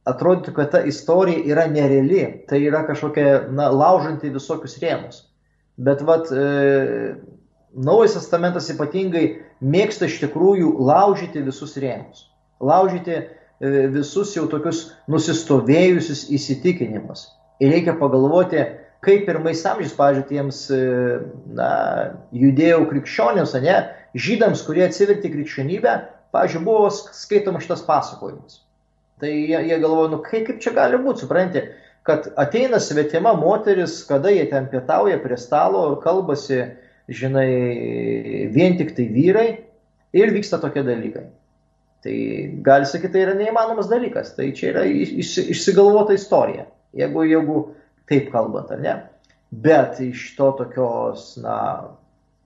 atrodytų, 0.09 0.55
kad 0.57 0.73
ta 0.73 0.81
istorija 0.87 1.43
yra 1.47 1.67
nereali, 1.71 2.23
tai 2.49 2.63
yra 2.65 2.83
kažkokia, 2.87 3.45
na, 3.55 3.69
laužanti 3.71 4.33
visokius 4.33 4.79
rėmus. 4.83 5.23
Bet, 5.77 6.03
vad, 6.05 6.29
e, 6.31 7.15
Naujas 7.73 8.13
testamentas 8.13 8.67
ypatingai 8.69 9.23
mėgsta 9.65 10.05
iš 10.05 10.19
tikrųjų 10.21 10.75
laužyti 10.85 11.41
visus 11.41 11.71
rėmus. 11.81 12.27
Laužyti 12.61 13.15
E, 13.63 13.87
visus 13.87 14.33
jau 14.35 14.43
tokius 14.51 14.89
nusistovėjusius 15.11 16.25
įsitikinimus. 16.35 17.27
Ir 17.63 17.71
reikia 17.71 17.93
pagalvoti, 17.99 18.59
kaip 19.05 19.23
pirmais 19.27 19.61
amžiais, 19.69 19.93
pažiūrėjau, 19.95 20.27
tiems 20.31 20.59
e, 20.73 20.79
na, 21.55 21.69
judėjų 22.35 22.81
krikščionims, 22.89 23.55
ne, 23.63 23.77
žydams, 24.25 24.65
kurie 24.67 24.83
atsivertė 24.87 25.31
krikščionybę, 25.35 25.95
pažiūrėjau, 26.35 26.65
buvo 26.67 26.89
skaitomas 26.91 27.67
šitas 27.67 27.85
pasakojimas. 27.87 28.62
Tai 29.23 29.31
jie, 29.31 29.59
jie 29.69 29.79
galvoja, 29.79 30.09
nu 30.11 30.17
kaip, 30.19 30.43
kaip 30.49 30.57
čia 30.59 30.73
gali 30.75 30.97
būti, 30.99 31.23
supranti, 31.23 31.61
kad 32.03 32.25
ateina 32.35 32.81
svetima 32.83 33.31
moteris, 33.39 34.01
kada 34.03 34.33
jie 34.33 34.43
ten 34.51 34.67
pietauja 34.67 35.21
prie 35.23 35.37
stalo, 35.39 35.85
kalbasi, 36.03 36.57
žinai, 37.07 37.47
vien 38.51 38.75
tik 38.75 38.91
tai 38.97 39.07
vyrai 39.15 39.47
ir 40.19 40.35
vyksta 40.35 40.59
tokie 40.59 40.83
dalykai. 40.83 41.23
Tai 42.03 42.17
gali 42.67 42.91
sakyti, 42.91 43.13
tai 43.15 43.23
yra 43.23 43.37
neįmanomas 43.39 43.87
dalykas, 43.87 44.35
tai 44.35 44.51
čia 44.57 44.73
yra 44.73 44.83
iš, 44.91 45.37
išsigalvota 45.55 46.19
istorija, 46.19 46.67
jeigu, 46.91 47.23
jeigu 47.31 47.59
taip 48.11 48.27
kalbant, 48.35 48.75
ar 48.75 48.83
ne. 48.83 48.99
Bet 49.63 50.03
iš 50.03 50.33
to 50.35 50.51
tokios, 50.59 51.37
na, 51.39 51.55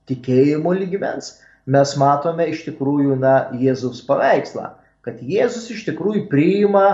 tikėjimo 0.05 0.77
lygmens 0.77 1.39
mes 1.65 1.97
matome 1.97 2.51
iš 2.51 2.67
tikrųjų, 2.67 3.17
na, 3.17 3.47
Jėzus 3.57 4.05
paveikslą, 4.05 4.75
kad 5.07 5.23
Jėzus 5.23 5.71
iš 5.73 5.85
tikrųjų 5.87 6.27
priima 6.31 6.85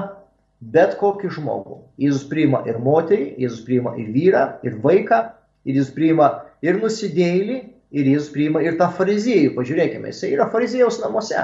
bet 0.62 0.95
kokį 1.02 1.34
žmogų. 1.36 1.82
Jėzus 1.99 2.28
priima 2.30 2.62
ir 2.69 2.78
moterį, 2.80 3.34
Jėzus 3.41 3.65
priima 3.67 3.95
ir 3.99 4.13
vyrą, 4.13 4.45
ir 4.63 4.78
vaiką, 4.86 5.23
ir 5.65 5.80
Jėzus 5.82 5.91
priima 5.97 6.30
ir 6.63 6.80
nusidėjėlį, 6.80 7.60
ir 7.97 8.13
Jėzus 8.13 8.32
priima 8.36 8.63
ir 8.63 8.78
tą 8.80 8.88
fariziejų. 8.95 9.52
Pažiūrėkime, 9.58 10.13
jisai 10.13 10.32
yra 10.38 10.47
fariziejaus 10.54 11.02
namuose 11.04 11.41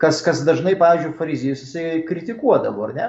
kas, 0.00 0.22
kas 0.24 0.44
dažnai, 0.48 0.74
pavyzdžiui, 0.80 1.16
fariziejus 1.18 1.64
jisai 1.66 2.02
kritikuodavo, 2.08 2.86
ar 2.88 2.94
ne? 2.96 3.08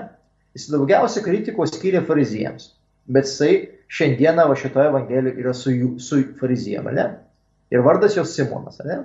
Jis 0.58 0.68
daugiausia 0.74 1.24
kritikos 1.24 1.72
skiria 1.78 2.02
fariziejams, 2.08 2.74
bet 3.08 3.30
jisai 3.30 3.54
šiandieną 3.92 4.50
va 4.50 4.58
šitoje 4.60 4.92
evangelijoje 4.92 5.44
yra 5.44 5.54
su, 5.56 5.72
jų, 5.72 5.92
su 6.04 6.20
farizijam, 6.40 6.90
ar 6.92 6.98
ne? 6.98 7.08
Ir 7.72 7.84
vardas 7.86 8.18
jos 8.20 8.36
Simonas, 8.36 8.82
ar 8.84 8.90
ne? 8.90 8.98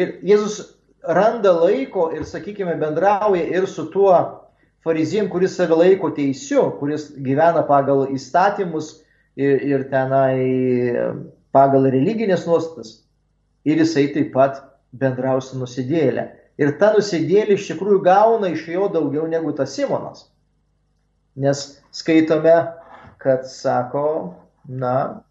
Ir 0.00 0.16
Jėzus 0.24 0.62
randa 1.02 1.52
laiko 1.52 2.10
ir, 2.16 2.24
sakykime, 2.24 2.74
bendrauja 2.80 3.44
ir 3.56 3.66
su 3.66 3.86
tuo 3.90 4.14
farizijim, 4.84 5.28
kuris 5.30 5.56
save 5.56 5.76
laiko 5.76 6.10
teisiu, 6.14 6.70
kuris 6.78 7.10
gyvena 7.24 7.64
pagal 7.66 8.06
įstatymus 8.14 8.94
ir, 9.36 9.62
ir 9.62 9.86
tenai 9.90 10.38
pagal 11.54 11.88
religinės 11.92 12.46
nuostatas. 12.48 12.98
Ir 13.68 13.80
jisai 13.82 14.08
taip 14.14 14.32
pat 14.34 14.62
bendrausia 14.96 15.58
nusidėlę. 15.60 16.28
Ir 16.58 16.74
ta 16.80 16.92
nusidėlė 16.94 17.54
iš 17.58 17.68
tikrųjų 17.72 18.02
gauna 18.06 18.50
iš 18.54 18.66
jo 18.72 18.88
daugiau 18.90 19.28
negu 19.30 19.52
tas 19.54 19.74
Simonas. 19.76 20.26
Nes 21.38 21.78
skaitome, 21.94 22.54
kad 23.22 23.46
sako, 23.46 24.34
na, 24.66 25.22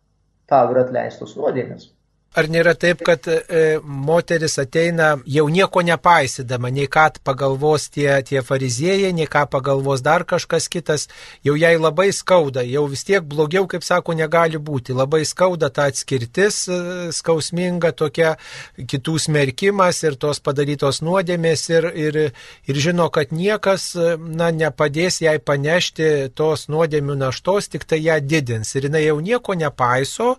tau 0.47 0.71
yra 0.71 0.86
atleistos 0.86 1.36
nuodėmės. 1.39 1.89
Ar 2.36 2.46
nėra 2.52 2.74
taip, 2.78 3.00
kad 3.08 3.26
e, 3.32 3.80
moteris 3.82 4.60
ateina 4.62 5.16
jau 5.26 5.48
nieko 5.50 5.82
nepaisydama, 5.82 6.70
nei 6.70 6.86
ką 6.92 7.08
pagalvos 7.26 7.88
tie, 7.90 8.10
tie 8.28 8.44
fariziejai, 8.46 9.13
nei 9.16 9.26
ką 9.32 9.46
pagalvos 9.50 10.04
dar 10.06 10.26
kažkas 10.28 10.68
kitas, 10.70 11.08
jau 11.48 11.56
jai 11.58 11.74
labai 11.80 12.12
skauda, 12.13 12.62
jau 12.68 12.84
vis 12.92 13.06
tiek 13.08 13.26
blogiau, 13.26 13.66
kaip 13.72 13.86
sako, 13.88 14.13
negali 14.20 14.62
būti. 14.62 14.94
Labai 14.98 15.24
skauda 15.26 15.72
ta 15.74 15.88
atskirtis, 15.90 16.60
e, 16.68 16.80
skausminga 17.16 17.94
tokia 17.98 18.36
kitų 18.78 19.18
smerkimas 19.24 20.04
ir 20.04 20.20
tos 20.22 20.44
padarytos 20.44 21.02
nuodėmės 21.02 21.68
ir, 21.74 21.90
ir, 21.96 22.22
ir 22.70 22.82
žino, 22.84 23.10
kad 23.10 23.34
niekas 23.34 23.94
na, 24.20 24.52
nepadės 24.54 25.24
jai 25.26 25.40
panešti 25.40 26.30
tos 26.38 26.68
nuodėmių 26.70 27.18
naštos, 27.24 27.72
tik 27.74 27.88
tai 27.90 28.04
ją 28.04 28.22
didins. 28.22 28.76
Ir 28.76 28.92
jinai 28.92 29.08
jau 29.08 29.18
nieko 29.24 29.58
nepaiso 29.58 30.36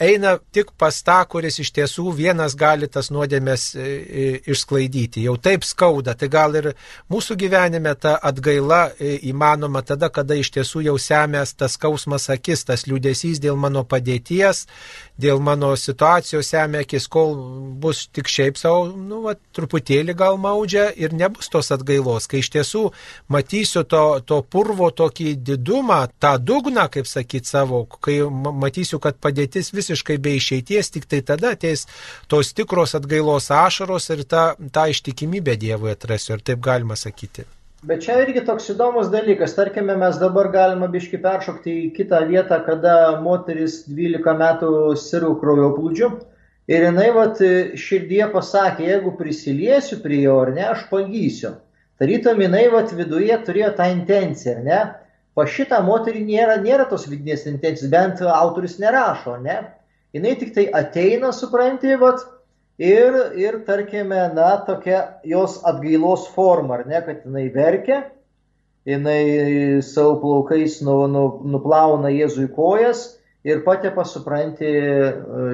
eina 0.00 0.38
tik 0.52 0.72
pas 0.80 0.96
tą, 1.04 1.18
kuris 1.28 1.60
iš 1.60 1.70
tiesų 1.76 2.14
vienas 2.16 2.56
gali 2.58 2.88
tas 2.88 3.10
nuodėmės 3.12 3.66
e, 3.76 3.84
e, 3.84 4.28
išsklaidyti. 4.50 5.26
Jau 5.26 5.36
taip 5.36 5.66
skauda, 5.68 6.14
tai 6.16 6.30
gal 6.32 6.56
ir 6.56 6.70
mūsų 7.12 7.36
gyvenime 7.42 7.92
ta 8.00 8.16
atgaila 8.30 8.80
e, 8.96 9.18
įmanoma 9.30 9.84
tada, 9.86 10.08
kada 10.08 10.38
iš 10.40 10.52
tiesų 10.56 10.86
jau 10.88 10.96
semės 10.98 11.52
tas 11.54 11.76
skausmas 11.76 12.30
akis, 12.32 12.64
tas 12.64 12.86
liūdėsys 12.88 13.42
dėl 13.44 13.60
mano 13.60 13.84
padėties, 13.84 14.64
dėl 15.20 15.42
mano 15.44 15.74
situacijos 15.76 16.48
semia 16.54 16.84
akis, 16.86 17.08
kol 17.12 17.36
bus 17.82 18.06
tik 18.08 18.30
šiaip 18.30 18.56
savo, 18.60 18.88
nu, 18.96 19.20
va, 19.26 19.36
truputėlį 19.56 20.16
gal 20.16 20.40
maudžia 20.40 20.88
ir 20.96 21.12
nebus 21.16 21.52
tos 21.52 21.70
atgailos, 21.76 22.28
kai 22.30 22.40
iš 22.40 22.52
tiesų 22.56 22.86
matysiu 23.28 23.84
to, 23.84 24.04
to 24.24 24.40
purvo 24.48 24.88
tokį 24.96 25.36
didumą, 25.44 26.02
tą 26.22 26.36
dugną, 26.40 26.88
kaip 26.92 27.08
sakyti 27.10 27.52
savo, 27.52 27.84
kai 28.00 28.22
matysiu, 28.30 29.00
kad 29.02 29.20
padėtis 29.20 29.74
vis 29.76 29.90
visiškai 29.90 30.18
be 30.22 30.36
išeities, 30.38 30.90
tik 30.94 31.06
tai 31.10 31.22
tada 31.26 31.54
ateis 31.56 31.86
tos 32.30 32.52
tikros 32.54 32.94
atgailos 32.98 33.50
ašaros 33.50 34.10
ir 34.14 34.24
tą, 34.24 34.44
tą 34.72 34.90
ištikimybę 34.90 35.56
Dievui 35.60 35.94
atrasiu, 35.94 36.36
ir 36.36 36.44
taip 36.46 36.62
galima 36.62 36.96
sakyti. 36.96 37.46
Bet 37.80 38.02
čia 38.04 38.18
irgi 38.20 38.42
toks 38.44 38.66
įdomus 38.74 39.08
dalykas. 39.08 39.54
Tarkime, 39.56 39.94
mes 39.96 40.18
dabar 40.20 40.50
galime 40.52 40.84
biški 40.92 41.16
peršokti 41.22 41.72
į 41.72 41.84
kitą 41.96 42.18
vietą, 42.28 42.58
kada 42.66 42.96
moteris 43.24 43.78
12 43.88 44.34
metų 44.42 44.72
sirų 45.00 45.30
kraujo 45.40 45.70
plūdžių. 45.78 46.10
Ir 46.70 46.84
jinai 46.84 47.06
vat, 47.16 47.40
širdie 47.80 48.20
pasakė, 48.34 48.84
jeigu 48.84 49.14
prisiliesiu 49.16 49.96
prie 50.04 50.20
jo 50.26 50.36
ar 50.42 50.52
ne, 50.58 50.66
aš 50.74 50.84
pagysiu. 50.90 51.54
Tarytum 51.98 52.44
jinai 52.44 52.66
vat, 52.74 52.92
viduje 52.98 53.38
turėjo 53.46 53.72
tą 53.80 53.88
intenciją, 53.94 54.58
ar 54.58 54.66
ne? 54.68 54.82
Pa 55.38 55.48
šitą 55.48 55.80
moterį 55.86 56.26
nėra, 56.28 56.58
nėra 56.60 56.84
tos 56.90 57.08
vidinės 57.08 57.46
intencijos, 57.48 57.88
bent 57.88 58.20
autoris 58.20 58.76
nerašo, 58.82 59.38
ne? 59.40 59.56
Jinai 60.12 60.36
tik 60.36 60.52
tai 60.52 60.68
ateina, 60.76 61.32
supranti, 61.32 61.96
vat, 61.96 62.28
ir, 62.80 63.16
ir 63.36 63.60
tarkime, 63.66 64.22
na, 64.34 64.56
tokia 64.64 65.20
jos 65.24 65.60
atgailos 65.68 66.26
forma, 66.34 66.78
ar 66.78 66.86
ne, 66.88 67.02
kad 67.04 67.26
jinai 67.26 67.48
verkia, 67.52 68.02
jinai 68.88 69.82
savo 69.84 70.16
plaukais 70.22 70.80
nu, 70.86 71.04
nu, 71.12 71.24
nuplauna 71.52 72.12
Jėzui 72.14 72.48
kojas 72.56 73.04
ir 73.44 73.60
patepa, 73.66 74.04
supranti, 74.08 74.72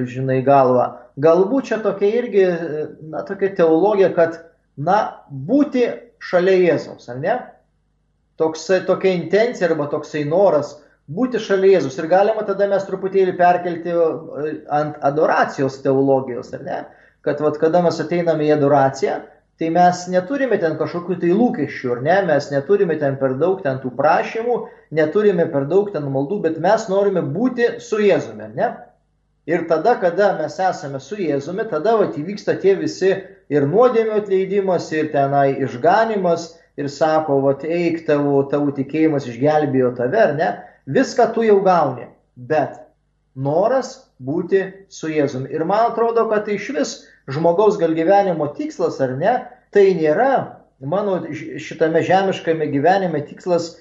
žinai, 0.07 0.39
galvą. 0.47 0.87
Galbūt 1.19 1.69
čia 1.71 1.81
tokia 1.83 2.09
irgi, 2.21 2.47
na, 3.11 3.25
tokia 3.27 3.51
teologija, 3.59 4.13
kad, 4.15 4.41
na, 4.79 4.97
būti 5.27 5.85
šalia 6.23 6.57
Jėzaus, 6.63 7.07
ar 7.11 7.19
ne? 7.21 7.37
Toksai, 8.37 8.83
tokia 8.85 9.15
intencija 9.17 9.67
arba 9.67 9.87
toksai 9.91 10.23
noras 10.29 10.75
būti 11.11 11.39
šalia 11.41 11.77
Jėzus. 11.77 11.97
Ir 11.99 12.09
galima 12.11 12.43
tada 12.47 12.67
mes 12.69 12.85
truputėlį 12.87 13.33
perkelti 13.39 13.95
ant 14.73 14.99
adoracijos 15.07 15.79
teologijos, 15.83 16.51
ar 16.55 16.63
ne? 16.67 16.79
Kad 17.25 17.41
vat, 17.43 17.57
kada 17.61 17.81
mes 17.85 17.99
ateiname 18.03 18.47
į 18.47 18.53
adoraciją, 18.57 19.21
tai 19.57 19.69
mes 19.73 20.03
neturime 20.13 20.59
ten 20.61 20.75
kažkokių 20.77 21.17
tai 21.21 21.31
lūkesčių, 21.33 21.95
ar 21.95 22.03
ne, 22.05 22.17
mes 22.29 22.49
neturime 22.53 22.97
ten 23.01 23.17
per 23.17 23.33
daug 23.41 23.63
ten 23.63 23.79
tų 23.81 23.93
prašymų, 23.97 24.57
neturime 24.97 25.47
per 25.53 25.65
daug 25.69 25.89
ten 25.93 26.05
maldų, 26.13 26.41
bet 26.45 26.59
mes 26.61 26.85
norime 26.91 27.23
būti 27.25 27.77
su 27.83 28.01
Jėzumi, 28.03 28.45
ar 28.45 28.53
ne? 28.57 28.69
Ir 29.47 29.63
tada, 29.69 29.95
kada 29.99 30.33
mes 30.37 30.59
esame 30.59 30.99
su 31.01 31.17
Jėzumi, 31.17 31.65
tada 31.71 31.95
vat, 31.97 32.17
įvyksta 32.19 32.57
tie 32.61 32.75
visi 32.77 33.13
ir 33.49 33.67
nuodėmio 33.67 34.21
atleidimas, 34.21 34.91
ir 34.93 35.09
tenai 35.13 35.55
išganimas, 35.63 36.51
ir 36.77 36.89
sako, 36.93 37.39
vat, 37.47 37.63
eik, 37.65 38.03
tavo, 38.05 38.43
tavo 38.51 38.73
tikėjimas 38.75 39.25
išgelbėjo 39.31 39.95
tave, 39.97 40.19
ar 40.21 40.35
ne? 40.37 40.51
Viską 40.87 41.31
tu 41.33 41.47
jau 41.47 41.57
gauni, 41.65 42.05
bet 42.35 42.77
noras 43.33 44.06
būti 44.23 44.63
su 44.89 45.09
Jėzumi. 45.11 45.51
Ir 45.53 45.65
man 45.65 45.91
atrodo, 45.91 46.27
kad 46.31 46.45
tai 46.47 46.57
iš 46.57 46.69
vis 46.75 46.93
žmogaus 47.29 47.77
gal 47.81 47.93
gyvenimo 47.97 48.49
tikslas 48.57 48.99
ar 49.03 49.13
ne, 49.17 49.33
tai 49.73 49.91
nėra 49.97 50.31
mano 50.79 51.19
šitame 51.33 52.03
žemiškame 52.05 52.67
gyvenime 52.73 53.21
tikslas 53.25 53.75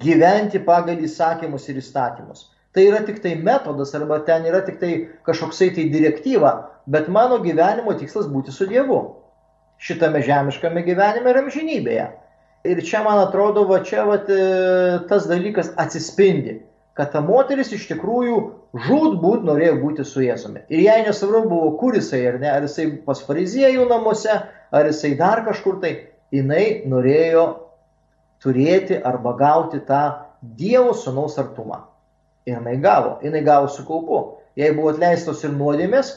gyventi 0.00 0.60
pagal 0.64 1.00
įsakymus 1.02 1.68
ir 1.68 1.80
įstatymus. 1.80 2.48
Tai 2.74 2.84
yra 2.86 3.00
tik 3.02 3.18
tai 3.22 3.34
metodas 3.34 3.94
arba 3.98 4.20
ten 4.24 4.46
yra 4.46 4.60
tik 4.64 4.78
tai 4.80 4.92
kažkoksai 5.26 5.72
tai 5.74 5.88
direktyva, 5.90 6.52
bet 6.86 7.08
mano 7.08 7.40
gyvenimo 7.42 7.96
tikslas 7.98 8.30
būti 8.30 8.54
su 8.54 8.68
Dievu. 8.70 9.00
Šitame 9.80 10.20
žemiškame 10.22 10.84
gyvenime 10.86 11.32
ir 11.32 11.40
amžinybėje. 11.40 12.08
Ir 12.68 12.82
čia, 12.84 13.00
man 13.02 13.18
atrodo, 13.22 13.64
va 13.64 13.80
čia 13.80 14.04
va, 14.04 14.18
tas 15.08 15.26
dalykas 15.26 15.72
atsispindi 15.80 16.58
kad 16.98 17.12
ta 17.12 17.22
moteris 17.24 17.72
iš 17.72 17.86
tikrųjų 17.90 18.36
žudbūt 18.86 19.44
norėjo 19.46 19.76
būti 19.80 20.06
su 20.06 20.24
Jėzumi. 20.24 20.64
Ir 20.68 20.84
jai 20.84 20.98
nesvarbu 21.06 21.48
buvo, 21.48 21.70
kur 21.80 21.96
jisai, 21.96 22.22
ar 22.28 22.38
ne, 22.42 22.50
ar 22.50 22.66
jisai 22.66 22.88
pas 23.06 23.22
fariziejų 23.26 23.86
namuose, 23.90 24.40
ar 24.70 24.90
jisai 24.90 25.14
dar 25.18 25.44
kažkur 25.46 25.80
tai, 25.82 25.92
jinai 26.34 26.82
norėjo 26.90 27.46
turėti 28.42 28.98
arba 29.04 29.36
gauti 29.38 29.82
tą 29.86 30.02
Dievo 30.40 30.94
sunaus 30.96 31.34
artumą. 31.38 31.82
Ir 32.48 32.56
jinai 32.56 32.78
gavo, 32.80 33.18
jinai 33.20 33.42
gavo 33.44 33.68
su 33.68 33.84
kaupu. 33.84 34.20
Jai 34.56 34.70
buvo 34.72 34.94
atleistos 34.94 35.42
ir 35.44 35.52
nuodėmės, 35.52 36.14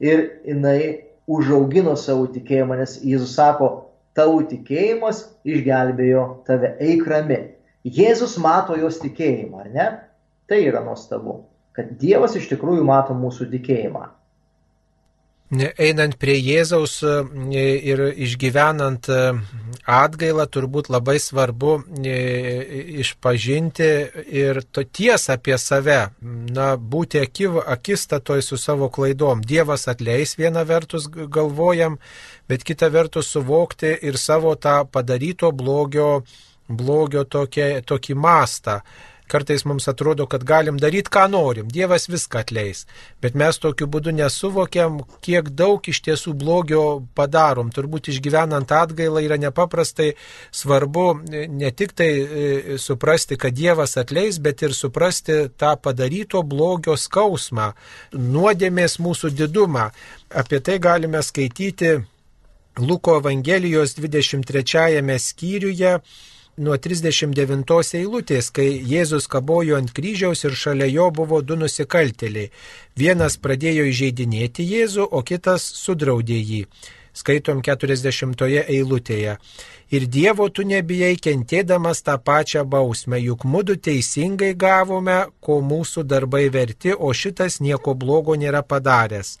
ir 0.00 0.22
jinai 0.46 0.78
užaugino 1.26 1.96
savo 1.98 2.28
tikėjimą, 2.30 2.78
nes 2.78 2.96
Jėzus 3.02 3.34
sako, 3.34 3.70
tavo 4.14 4.40
tikėjimas 4.46 5.24
išgelbėjo 5.44 6.24
tave, 6.46 6.74
eik 6.80 7.06
rami. 7.10 7.40
Jėzus 7.84 8.36
mato 8.40 8.78
jos 8.80 9.00
tikėjimą, 9.02 9.64
ar 9.64 9.70
ne? 9.74 9.88
Tai 10.48 10.60
yra 10.60 10.82
nuostabu, 10.84 11.38
kad 11.76 11.94
Dievas 12.00 12.36
iš 12.36 12.50
tikrųjų 12.52 12.84
mato 12.86 13.16
mūsų 13.16 13.48
tikėjimą. 13.54 14.08
Einant 15.52 16.16
prie 16.18 16.34
Jėzaus 16.40 16.96
e, 17.04 17.10
ir 17.92 18.00
išgyvenant 18.26 19.06
e, 19.12 19.18
atgailą, 19.86 20.46
turbūt 20.50 20.88
labai 20.90 21.18
svarbu 21.20 21.74
e, 22.00 22.16
išpažinti 23.04 23.90
ir 24.34 24.62
to 24.72 24.86
tiesą 24.88 25.36
apie 25.36 25.58
save, 25.60 26.00
na, 26.56 26.74
būti 26.80 27.20
akiv, 27.22 27.60
akistatoj 27.60 28.42
su 28.42 28.58
savo 28.58 28.88
klaidom. 28.88 29.44
Dievas 29.44 29.86
atleis 29.92 30.34
vieną 30.40 30.64
vertus 30.66 31.06
galvojam, 31.12 32.00
bet 32.48 32.64
kitą 32.66 32.90
vertus 32.90 33.30
suvokti 33.36 33.94
ir 34.00 34.18
savo 34.18 34.56
tą 34.56 34.80
padaryto 34.90 35.52
blogio, 35.52 36.22
blogio 36.68 37.28
tokia, 37.28 37.82
tokį 37.84 38.16
mastą. 38.16 38.80
Kartais 39.34 39.64
mums 39.66 39.88
atrodo, 39.90 40.28
kad 40.30 40.44
galim 40.46 40.76
daryti, 40.78 41.10
ką 41.10 41.24
norim, 41.32 41.66
Dievas 41.74 42.04
viską 42.06 42.44
atleis, 42.44 42.84
bet 43.18 43.34
mes 43.34 43.56
tokiu 43.58 43.88
būdu 43.90 44.12
nesuvokiam, 44.14 45.00
kiek 45.26 45.48
daug 45.58 45.82
iš 45.90 45.98
tiesų 46.06 46.36
blogio 46.38 46.84
padarom. 47.18 47.72
Turbūt 47.74 48.12
išgyvenant 48.12 48.70
atgailą 48.70 49.24
yra 49.26 49.38
nepaprastai 49.42 50.12
svarbu 50.54 51.06
ne 51.50 51.72
tik 51.74 51.96
tai 51.98 52.10
e, 52.14 52.78
suprasti, 52.78 53.34
kad 53.42 53.56
Dievas 53.58 53.96
atleis, 53.98 54.38
bet 54.38 54.62
ir 54.62 54.76
suprasti 54.78 55.40
tą 55.58 55.74
padaryto 55.82 56.44
blogio 56.46 56.94
skausmą, 56.94 57.72
nuodėmės 58.14 59.00
mūsų 59.02 59.32
didumą. 59.34 59.88
Apie 60.30 60.62
tai 60.62 60.78
galime 60.78 61.26
skaityti 61.26 61.96
Luko 62.78 63.18
Evangelijos 63.18 63.98
23 63.98 65.18
skyriuje 65.18 65.98
nuo 66.56 66.76
39 66.78 67.98
eilutės, 67.98 68.50
kai 68.54 68.66
Jėzus 68.86 69.26
kabojo 69.30 69.78
ant 69.78 69.90
kryžiaus 69.94 70.44
ir 70.46 70.54
šalia 70.54 70.86
jo 70.86 71.10
buvo 71.10 71.40
du 71.42 71.56
nusikaltėliai. 71.58 72.50
Vienas 72.96 73.36
pradėjo 73.42 73.86
įžeidinėti 73.90 74.66
Jėzų, 74.68 75.08
o 75.10 75.22
kitas 75.22 75.66
sudraudė 75.82 76.38
jį. 76.38 76.60
Skaitom 77.14 77.62
40 77.62 78.66
eilutėje. 78.66 79.36
Ir 79.94 80.06
Dievo 80.10 80.48
tu 80.50 80.64
nebijai 80.66 81.14
kentėdamas 81.14 82.02
tą 82.02 82.16
pačią 82.18 82.64
bausmę, 82.66 83.20
juk 83.22 83.44
mūdu 83.46 83.76
teisingai 83.78 84.54
gavome, 84.54 85.26
ko 85.40 85.60
mūsų 85.62 86.02
darbai 86.02 86.48
verti, 86.50 86.94
o 86.94 87.12
šitas 87.14 87.60
nieko 87.60 87.94
blogo 87.94 88.34
nėra 88.34 88.62
padaręs. 88.66 89.38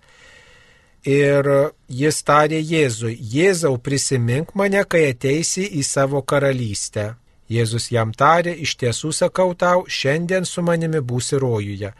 Ir 1.04 1.48
jis 1.92 2.22
tarė 2.24 2.62
Jėzui, 2.64 3.12
Jėzau 3.20 3.76
prisimink 3.76 4.54
mane, 4.56 4.80
kai 4.88 5.10
ateisi 5.10 5.66
į 5.76 5.84
savo 5.84 6.22
karalystę. 6.24 7.14
Jėzus 7.52 7.90
jam 7.92 8.14
tarė, 8.16 8.54
iš 8.56 8.72
tiesų 8.80 9.12
sakau 9.12 9.52
tau, 9.52 9.84
šiandien 9.84 10.48
su 10.48 10.64
manimi 10.64 11.02
būsi 11.04 11.36
rojuje. 11.36 11.92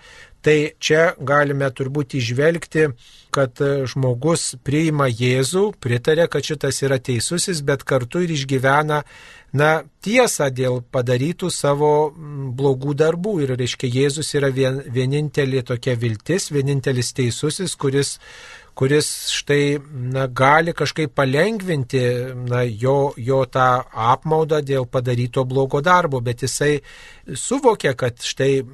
Tai 0.45 0.57
čia 0.81 1.15
galime 1.21 1.69
turbūt 1.73 2.17
išvelgti, 2.17 2.89
kad 3.33 3.61
žmogus 3.89 4.55
priima 4.65 5.07
Jėzų, 5.09 5.71
pritarė, 5.81 6.27
kad 6.33 6.45
šitas 6.45 6.83
yra 6.85 6.99
teisusis, 7.01 7.63
bet 7.65 7.85
kartu 7.85 8.21
ir 8.25 8.35
išgyvena, 8.35 9.03
na, 9.57 9.71
tiesą 10.05 10.51
dėl 10.53 10.83
padarytų 10.93 11.49
savo 11.53 11.93
blogų 12.57 12.97
darbų. 13.01 13.39
Ir, 13.45 13.55
reiškia, 13.61 13.89
Jėzus 14.01 14.35
yra 14.37 14.53
vien, 14.53 14.83
vienintelė 14.85 15.65
tokia 15.65 15.97
viltis, 15.97 16.51
vienintelis 16.53 17.15
teisusis, 17.17 17.77
kuris 17.81 18.19
kuris 18.75 19.09
štai 19.31 19.79
na, 19.91 20.27
gali 20.27 20.73
kažkaip 20.75 21.15
palengvinti 21.15 22.03
na, 22.51 22.63
jo, 22.67 23.13
jo 23.17 23.45
tą 23.47 23.67
apmaudą 23.93 24.59
dėl 24.67 24.89
padaryto 24.91 25.45
blogo 25.47 25.81
darbo, 25.85 26.21
bet 26.25 26.43
jisai 26.43 26.81
suvokia, 27.39 27.95
kad 27.99 28.19
štai 28.19 28.65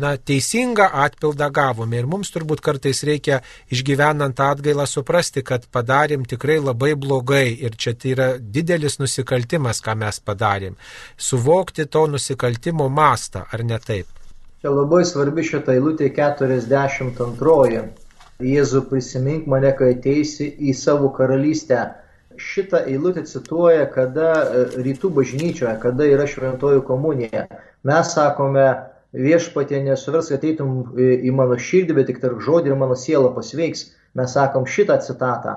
na, 0.00 0.14
teisingą 0.16 0.88
atpildą 1.04 1.50
gavome. 1.54 2.00
Ir 2.00 2.08
mums 2.08 2.32
turbūt 2.34 2.64
kartais 2.64 3.04
reikia 3.04 3.42
išgyvenant 3.74 4.40
atgailą 4.40 4.88
suprasti, 4.88 5.44
kad 5.44 5.68
padarėm 5.72 6.24
tikrai 6.28 6.58
labai 6.62 6.94
blogai 6.96 7.46
ir 7.52 7.76
čia 7.76 7.92
tai 7.92 8.14
yra 8.16 8.28
didelis 8.38 8.98
nusikaltimas, 9.02 9.82
ką 9.84 9.98
mes 10.00 10.20
padarėm. 10.24 10.78
Suvokti 11.16 11.84
to 11.84 12.06
nusikaltimo 12.08 12.88
mastą, 12.88 13.44
ar 13.52 13.64
ne 13.64 13.78
taip? 13.78 14.08
Čia 14.64 14.72
labai 14.72 15.02
svarbi 15.04 15.44
šitą 15.44 15.76
eilutę 15.76 16.08
42. 16.16 18.03
Jėzu 18.42 18.82
prisimink 18.90 19.46
mane, 19.46 19.70
kai 19.78 19.92
ateisi 19.94 20.48
į 20.58 20.74
savo 20.74 21.10
karalystę. 21.14 21.84
Šitą 22.34 22.80
eilutę 22.90 23.22
cituoja, 23.30 23.84
kada 23.94 24.30
e, 24.42 24.64
rytų 24.82 25.12
bažnyčioje, 25.14 25.76
kada 25.82 26.08
yra 26.10 26.26
šventoji 26.26 26.82
komunija. 26.88 27.44
Mes 27.86 28.10
sakome, 28.16 28.64
viešpatė 29.14 29.84
nesuvers, 29.86 30.32
kad 30.34 30.42
eitum 30.42 30.96
į 30.98 31.30
mano 31.30 31.54
širdį, 31.54 31.94
bet 31.94 32.10
tik 32.10 32.18
tarp 32.24 32.42
žodį 32.42 32.72
ir 32.72 32.80
mano 32.80 32.98
siela 32.98 33.30
pasveiks. 33.36 33.92
Mes 34.18 34.34
sakom 34.34 34.66
šitą 34.66 34.98
citatą. 35.06 35.54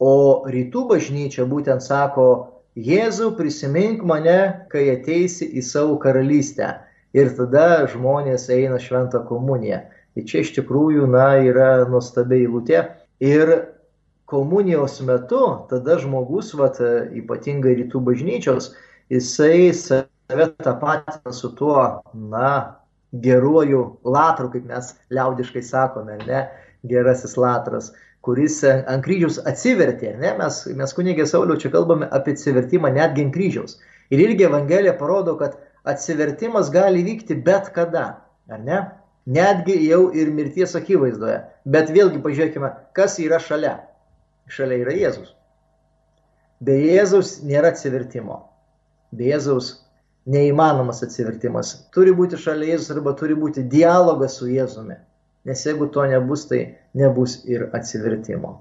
O 0.00 0.48
rytų 0.48 0.88
bažnyčia 0.94 1.44
būtent 1.48 1.84
sako, 1.84 2.28
Jėzau 2.74 3.36
prisimink 3.38 4.00
mane, 4.02 4.66
kai 4.72 4.88
ateisi 4.90 5.46
į 5.46 5.62
savo 5.62 5.94
karalystę. 6.02 6.72
Ir 7.14 7.28
tada 7.36 7.84
žmonės 7.92 8.48
eina 8.50 8.80
šventą 8.82 9.20
komuniją. 9.28 9.84
Tai 10.14 10.24
čia 10.30 10.44
iš 10.44 10.52
tikrųjų, 10.58 11.08
na, 11.10 11.26
yra 11.42 11.84
nuostabiai 11.90 12.46
eilutė. 12.46 12.84
Ir 13.24 13.50
komunijos 14.30 15.00
metu 15.06 15.42
tada 15.70 15.98
žmogus, 16.02 16.52
vat, 16.58 16.78
ypatingai 17.14 17.74
rytų 17.80 18.02
bažnyčios, 18.06 18.72
jisai 19.12 19.74
save 19.74 20.48
tapatina 20.62 21.34
su 21.34 21.50
tuo, 21.58 21.82
na, 22.14 22.80
geruoju 23.14 23.82
latru, 24.06 24.50
kaip 24.54 24.70
mes 24.70 24.94
liaudiškai 25.14 25.62
sakome, 25.62 26.18
ne, 26.26 26.46
gerasis 26.86 27.36
latras 27.38 27.92
kuris 28.24 28.62
ant 28.64 29.04
kryžiaus 29.04 29.38
atsivertė. 29.48 30.14
Ne? 30.20 30.32
Mes, 30.38 30.62
mes 30.78 30.96
kunigė 30.96 31.26
Sauliau 31.28 31.60
čia 31.60 31.70
kalbame 31.74 32.08
apie 32.16 32.34
atsivertimą 32.36 32.90
netgi 32.94 33.26
ant 33.26 33.34
kryžiaus. 33.36 33.78
Ir 34.12 34.22
irgi 34.24 34.46
Evangelija 34.48 34.94
parodo, 34.96 35.36
kad 35.40 35.58
atsivertimas 35.88 36.70
gali 36.72 37.04
vykti 37.04 37.36
bet 37.44 37.70
kada. 37.76 38.06
Ar 38.48 38.62
ne? 38.64 38.80
Netgi 39.26 39.78
jau 39.88 40.10
ir 40.12 40.28
mirties 40.36 40.74
akivaizdoje. 40.76 41.38
Bet 41.64 41.92
vėlgi 41.94 42.20
pažiūrėkime, 42.24 42.70
kas 42.96 43.16
yra 43.22 43.40
šalia. 43.40 43.78
Šalia 44.52 44.82
yra 44.82 44.92
Jėzus. 44.98 45.30
Be 46.64 46.76
Jėzaus 46.76 47.38
nėra 47.44 47.72
atsivertimo. 47.72 48.42
Be 49.16 49.30
Jėzaus 49.30 49.70
neįmanomas 50.28 51.02
atsivertimas. 51.06 51.72
Turi 51.94 52.12
būti 52.16 52.40
šalia 52.40 52.74
Jėzus 52.74 52.92
arba 52.96 53.16
turi 53.16 53.36
būti 53.36 53.64
dialogas 53.68 54.38
su 54.40 54.50
Jėzumi. 54.52 55.00
Nes 55.44 55.64
jeigu 55.66 55.90
to 55.92 56.04
nebus, 56.08 56.46
tai 56.48 56.62
nebus 56.96 57.42
ir 57.48 57.68
atsivertimo. 57.76 58.54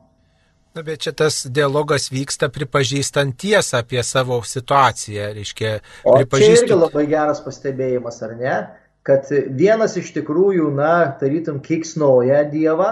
Na, 0.74 0.82
bet 0.82 1.04
čia 1.06 1.12
tas 1.14 1.44
dialogas 1.54 2.08
vyksta 2.10 2.48
pripažįstant 2.50 3.36
tiesą 3.40 3.84
apie 3.84 4.02
savo 4.04 4.40
situaciją, 4.48 5.28
reiškia. 5.36 5.74
O 6.02 6.16
pripažįstant... 6.18 6.56
čia 6.58 6.66
irgi 6.66 6.80
labai 6.80 7.04
geras 7.12 7.44
pastebėjimas, 7.46 8.18
ar 8.26 8.34
ne? 8.40 8.56
Kad 9.04 9.28
vienas 9.60 9.98
iš 10.00 10.14
tikrųjų, 10.16 10.70
na, 10.78 10.94
tarytum, 11.20 11.60
kiksnoja 11.64 12.46
Dievą, 12.48 12.90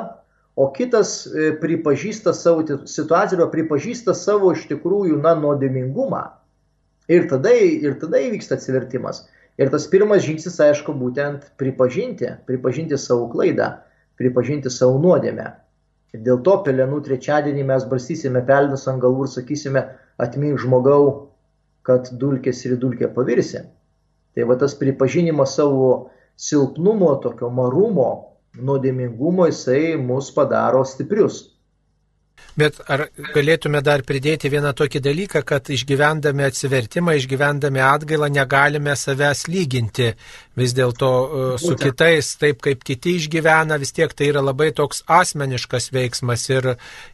o 0.60 0.68
kitas 0.76 1.24
e, 1.26 1.54
pripažįsta 1.62 2.34
savo 2.36 2.66
situaciją, 2.68 3.48
pripažįsta 3.54 4.16
savo 4.18 4.52
iš 4.52 4.66
tikrųjų, 4.72 5.22
na, 5.24 5.38
nuodėmingumą. 5.40 6.26
Ir 7.12 7.30
tada, 7.32 7.54
ir 7.56 7.96
tada 8.02 8.20
įvyksta 8.28 8.60
atsivertimas. 8.60 9.24
Ir 9.60 9.72
tas 9.72 9.88
pirmas 9.92 10.24
žingsnis, 10.26 10.60
aišku, 10.64 10.94
būtent 11.00 11.48
pripažinti, 11.60 12.30
pripažinti 12.48 13.00
savo 13.00 13.28
klaidą, 13.32 13.74
pripažinti 14.20 14.72
savo 14.72 15.00
nuodėmę. 15.04 15.50
Ir 16.16 16.24
dėl 16.28 16.40
to 16.44 16.58
pelenų 16.66 17.02
trečiadienį 17.08 17.66
mes 17.72 17.88
barstysime 17.88 18.44
pelnus 18.48 18.88
ant 18.92 19.00
galvų 19.04 19.28
ir 19.28 19.32
sakysime, 19.32 19.84
atmink 20.20 20.60
žmogau, 20.60 21.30
kad 21.88 22.12
dulkės 22.20 22.66
ir 22.68 22.76
dulkė 22.82 23.10
pavirsi. 23.16 23.64
Tai 24.36 24.48
va 24.48 24.56
tas 24.60 24.76
pripažinimas 24.80 25.56
savo 25.60 25.88
silpnumo, 26.40 27.12
tokio 27.24 27.50
marumo, 27.54 28.10
nuodėmingumo, 28.60 29.48
jisai 29.52 29.98
mus 30.00 30.32
padaro 30.36 30.84
stiprius. 30.88 31.42
Bet 32.60 32.82
ar 32.92 33.06
galėtume 33.32 33.80
dar 33.84 34.04
pridėti 34.04 34.50
vieną 34.52 34.74
tokį 34.76 35.00
dalyką, 35.06 35.42
kad 35.48 35.70
išgyvendami 35.72 36.44
atsivertimą, 36.50 37.16
išgyvendami 37.16 37.80
atgailą 37.86 38.28
negalime 38.34 38.96
savęs 39.00 39.46
lyginti 39.48 40.10
vis 40.60 40.74
dėlto 40.76 41.10
e, 41.12 41.44
su 41.64 41.78
kitais, 41.80 42.34
taip 42.42 42.60
kaip 42.66 42.82
kiti 42.84 43.16
išgyvena, 43.22 43.78
vis 43.80 43.96
tiek 43.96 44.12
tai 44.12 44.28
yra 44.34 44.44
labai 44.44 44.74
toks 44.76 45.06
asmeniškas 45.08 45.90
veiksmas 45.96 46.44
ir, 46.52 46.74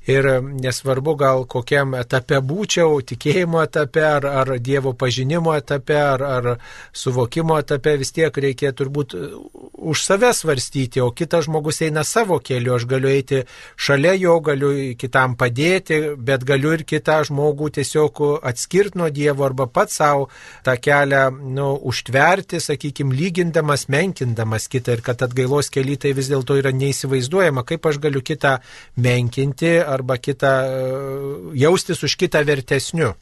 ir 0.10 0.30
nesvarbu 0.42 1.14
gal 1.22 1.46
kokiam 1.46 1.94
etape 2.00 2.42
būčiau, 2.42 2.98
tikėjimo 3.06 3.62
etape 3.62 4.06
ar, 4.08 4.26
ar 4.42 4.54
Dievo 4.58 4.96
pažinimo 4.98 5.54
etape 5.54 6.00
ar, 6.02 6.26
ar 6.26 6.50
suvokimo 6.98 7.60
etape, 7.62 7.94
vis 8.02 8.12
tiek 8.16 8.34
reikia 8.34 8.74
turbūt 8.74 9.14
už 9.14 10.02
save 10.02 10.34
svarstyti, 10.34 11.04
o 11.06 11.12
kitas 11.14 11.46
žmogus 11.46 11.84
eina 11.86 12.02
savo 12.08 12.42
keliu, 12.42 12.74
aš 12.80 12.90
galiu 12.90 13.14
eiti 13.14 13.44
šalia 13.78 14.18
jo, 14.18 14.40
galiu 14.42 14.74
kitam 14.98 15.17
kitam 15.18 15.34
padėti, 15.36 16.16
bet 16.18 16.44
galiu 16.46 16.76
ir 16.76 16.84
kitą 16.86 17.24
žmogų 17.26 17.72
tiesiog 17.74 18.20
atskirti 18.46 19.00
nuo 19.00 19.10
Dievo 19.10 19.46
arba 19.46 19.66
pats 19.66 19.98
savo 19.98 20.30
tą 20.64 20.76
kelią 20.78 21.32
nu, 21.34 21.74
užtverti, 21.90 22.60
sakykime, 22.62 23.16
lygindamas, 23.16 23.88
menkindamas 23.90 24.68
kitą 24.70 24.94
ir 24.94 25.02
kad 25.02 25.22
atgailos 25.26 25.72
keli 25.74 25.98
tai 25.98 26.14
vis 26.14 26.30
dėlto 26.30 26.60
yra 26.60 26.72
neįsivaizduojama, 26.72 27.66
kaip 27.66 27.86
aš 27.90 27.98
galiu 27.98 28.22
kitą 28.22 28.60
menkinti 28.96 29.80
arba 29.82 30.20
kitą 30.22 30.54
e, 30.62 31.58
jaustis 31.58 32.04
už 32.04 32.16
kitą 32.16 32.44
vertesniu. 32.46 33.16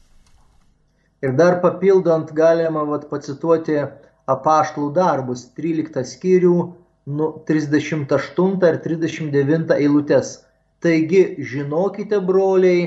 Ir 1.24 1.32
dar 1.32 1.62
papildant 1.62 2.28
galima 2.36 2.84
vat, 2.84 3.08
pacituoti 3.08 3.80
apaštlų 4.28 4.90
darbus, 4.92 5.48
13 5.56 6.04
skyrių, 6.04 6.56
nu, 7.08 7.30
38 7.48 8.66
ir 8.68 8.82
39 8.84 9.78
eilutes. 9.80 10.42
Taigi 10.86 11.22
žinokite, 11.42 12.20
broliai, 12.22 12.82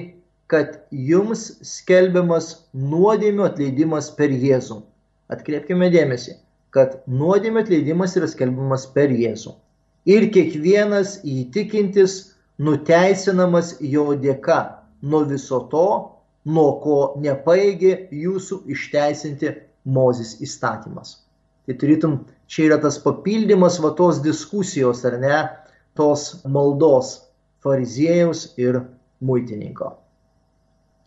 kad 0.47 0.77
jums 0.89 1.41
skelbiamas 1.67 2.45
nuodėmio 2.71 3.43
atleidimas 3.49 4.07
per 4.15 4.31
Jėzų. 4.31 4.77
Atkreipkime 5.35 5.89
dėmesį, 5.91 6.37
kad 6.71 7.01
nuodėmio 7.11 7.65
atleidimas 7.65 8.15
yra 8.15 8.29
skelbiamas 8.31 8.87
per 8.95 9.11
Jėzų. 9.11 9.51
Ir 10.07 10.29
kiekvienas 10.31 11.17
įtikintis 11.27 12.15
nuteisinamas 12.69 13.75
jo 13.83 14.07
dėka 14.23 14.61
nuo 15.03 15.25
viso 15.27 15.59
to, 15.73 15.85
nuo 16.47 16.69
ko 16.85 16.99
nepaėgė 17.27 17.95
jūsų 18.23 18.63
išteisinti 18.77 19.57
Mozės 19.91 20.37
įstatymas. 20.45 21.17
Tai 21.67 21.75
tarytum, 21.83 22.19
čia 22.47 22.69
yra 22.69 22.79
tas 22.79 22.97
papildymas 23.03 23.81
va 23.83 23.91
tos 23.99 24.23
diskusijos, 24.23 25.03
ar 25.07 25.19
ne, 25.19 25.39
tos 25.99 26.45
maldos 26.47 27.17
fariziejaus 27.63 28.45
ir 28.57 28.81
muitininko. 29.21 29.93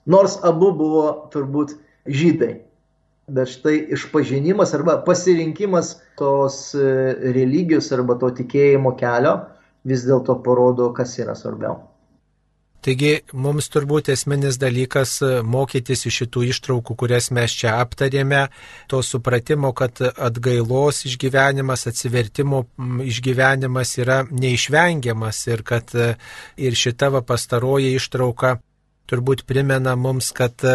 Nors 0.07 0.36
abu 0.44 0.72
buvo 0.76 1.07
turbūt 1.32 1.76
žydai. 2.07 2.57
Bet 3.32 3.53
štai 3.53 3.76
išpažinimas 3.94 4.74
arba 4.74 4.98
pasirinkimas 5.07 5.94
tos 6.18 6.74
e, 6.74 6.88
religijos 7.36 7.92
arba 7.94 8.18
to 8.18 8.32
tikėjimo 8.42 8.96
kelio 8.98 9.36
vis 9.88 10.03
dėlto 10.09 10.40
parodo, 10.42 10.90
kas 10.96 11.14
yra 11.22 11.36
svarbiau. 11.38 11.78
Taigi 12.83 13.12
mums 13.33 13.68
turbūt 13.70 14.11
esminis 14.11 14.59
dalykas 14.59 15.14
e, 15.22 15.30
mokytis 15.47 16.03
iš 16.09 16.16
šitų 16.22 16.43
ištraukų, 16.51 16.97
kurias 16.99 17.30
mes 17.35 17.55
čia 17.61 17.76
aptarėme, 17.78 18.49
to 18.91 18.99
supratimo, 19.07 19.70
kad 19.78 20.03
atgailos 20.03 21.05
išgyvenimas, 21.07 21.87
atsivertimo 21.87 22.64
išgyvenimas 23.07 23.95
yra 24.03 24.22
neišvengiamas 24.30 25.47
ir 25.53 25.62
kad 25.68 25.95
e, 25.95 26.12
ir 26.59 26.78
šita 26.83 27.12
va 27.14 27.22
pastaroji 27.26 27.95
ištrauka 28.01 28.57
turbūt 29.12 29.45
primena 29.47 29.95
mums, 29.99 30.33
kad 30.35 30.64
e, 30.66 30.74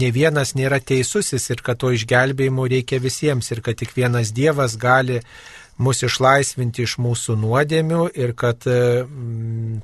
ne 0.00 0.10
vienas 0.14 0.54
nėra 0.56 0.80
teisusis 0.80 1.50
ir 1.52 1.62
kad 1.66 1.82
to 1.82 1.92
išgelbėjimo 1.96 2.64
reikia 2.70 3.02
visiems 3.02 3.50
ir 3.52 3.60
kad 3.66 3.76
tik 3.80 3.92
vienas 3.96 4.32
Dievas 4.36 4.76
gali 4.80 5.20
mus 5.78 6.00
išlaisvinti 6.06 6.84
iš 6.86 6.96
mūsų 7.02 7.36
nuodėmių 7.40 8.06
ir 8.16 8.32
kad 8.38 8.64
e, 8.70 9.04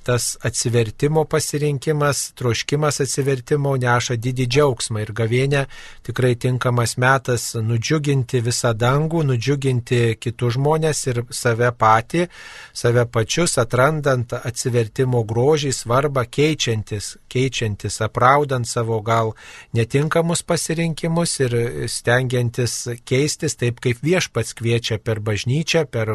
tas 0.05 0.37
atsivertimo 0.41 1.25
pasirinkimas, 1.29 2.31
troškimas 2.39 3.03
atsivertimo 3.05 3.75
neša 3.81 4.17
didį 4.17 4.47
džiaugsmą 4.57 5.03
ir 5.05 5.13
gavienė 5.17 5.67
tikrai 6.07 6.33
tinkamas 6.41 6.97
metas 6.97 7.51
nudžiuginti 7.61 8.41
visą 8.45 8.73
dangų, 8.73 9.25
nudžiuginti 9.29 10.17
kitus 10.21 10.57
žmonės 10.57 11.05
ir 11.13 11.23
save 11.29 11.69
patį, 11.77 12.25
save 12.73 13.05
pačius, 13.13 13.59
atrandant 13.61 14.33
atsivertimo 14.39 15.23
grožį, 15.29 15.75
svarbą, 15.77 16.25
keičiantis, 16.25 17.17
keičiantis, 17.33 18.01
apraudant 18.05 18.69
savo 18.69 19.01
gal 19.05 19.35
netinkamus 19.77 20.45
pasirinkimus 20.47 21.37
ir 21.45 21.59
stengiantis 21.89 22.81
keistis 23.05 23.61
taip, 23.61 23.81
kaip 23.85 24.01
viešpats 24.05 24.57
kviečia 24.57 24.97
per 25.03 25.21
bažnyčią 25.21 25.82
per 25.87 26.15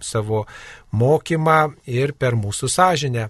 savo 0.00 0.44
mokymą 0.92 1.74
ir 1.86 2.14
per 2.18 2.36
mūsų 2.38 2.70
sąžinę. 2.72 3.28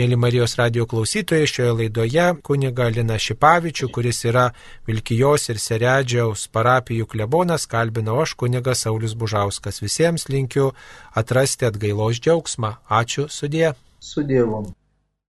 Mėly 0.00 0.16
Marijos 0.16 0.54
radio 0.56 0.86
klausytojai, 0.88 1.44
šioje 1.44 1.72
laidoje 1.76 2.24
kuniga 2.48 2.86
Lina 2.88 3.18
Šipavičių, 3.20 3.90
kuris 3.92 4.22
yra 4.24 4.46
Vilkijos 4.88 5.50
ir 5.52 5.60
Seredžiaus 5.60 6.46
parapijų 6.48 7.10
klebonas, 7.12 7.68
kalbino 7.68 8.16
aš 8.24 8.32
kunigas 8.40 8.86
Saulis 8.86 9.12
Bužauskas. 9.12 9.84
Visiems 9.84 10.30
linkiu 10.32 10.70
atrasti 11.12 11.68
atgailos 11.68 12.24
džiaugsmą. 12.24 12.78
Ačiū 12.88 13.28
sudė. 13.28 13.74
Su 14.00 14.24
Dievu. 14.24 14.70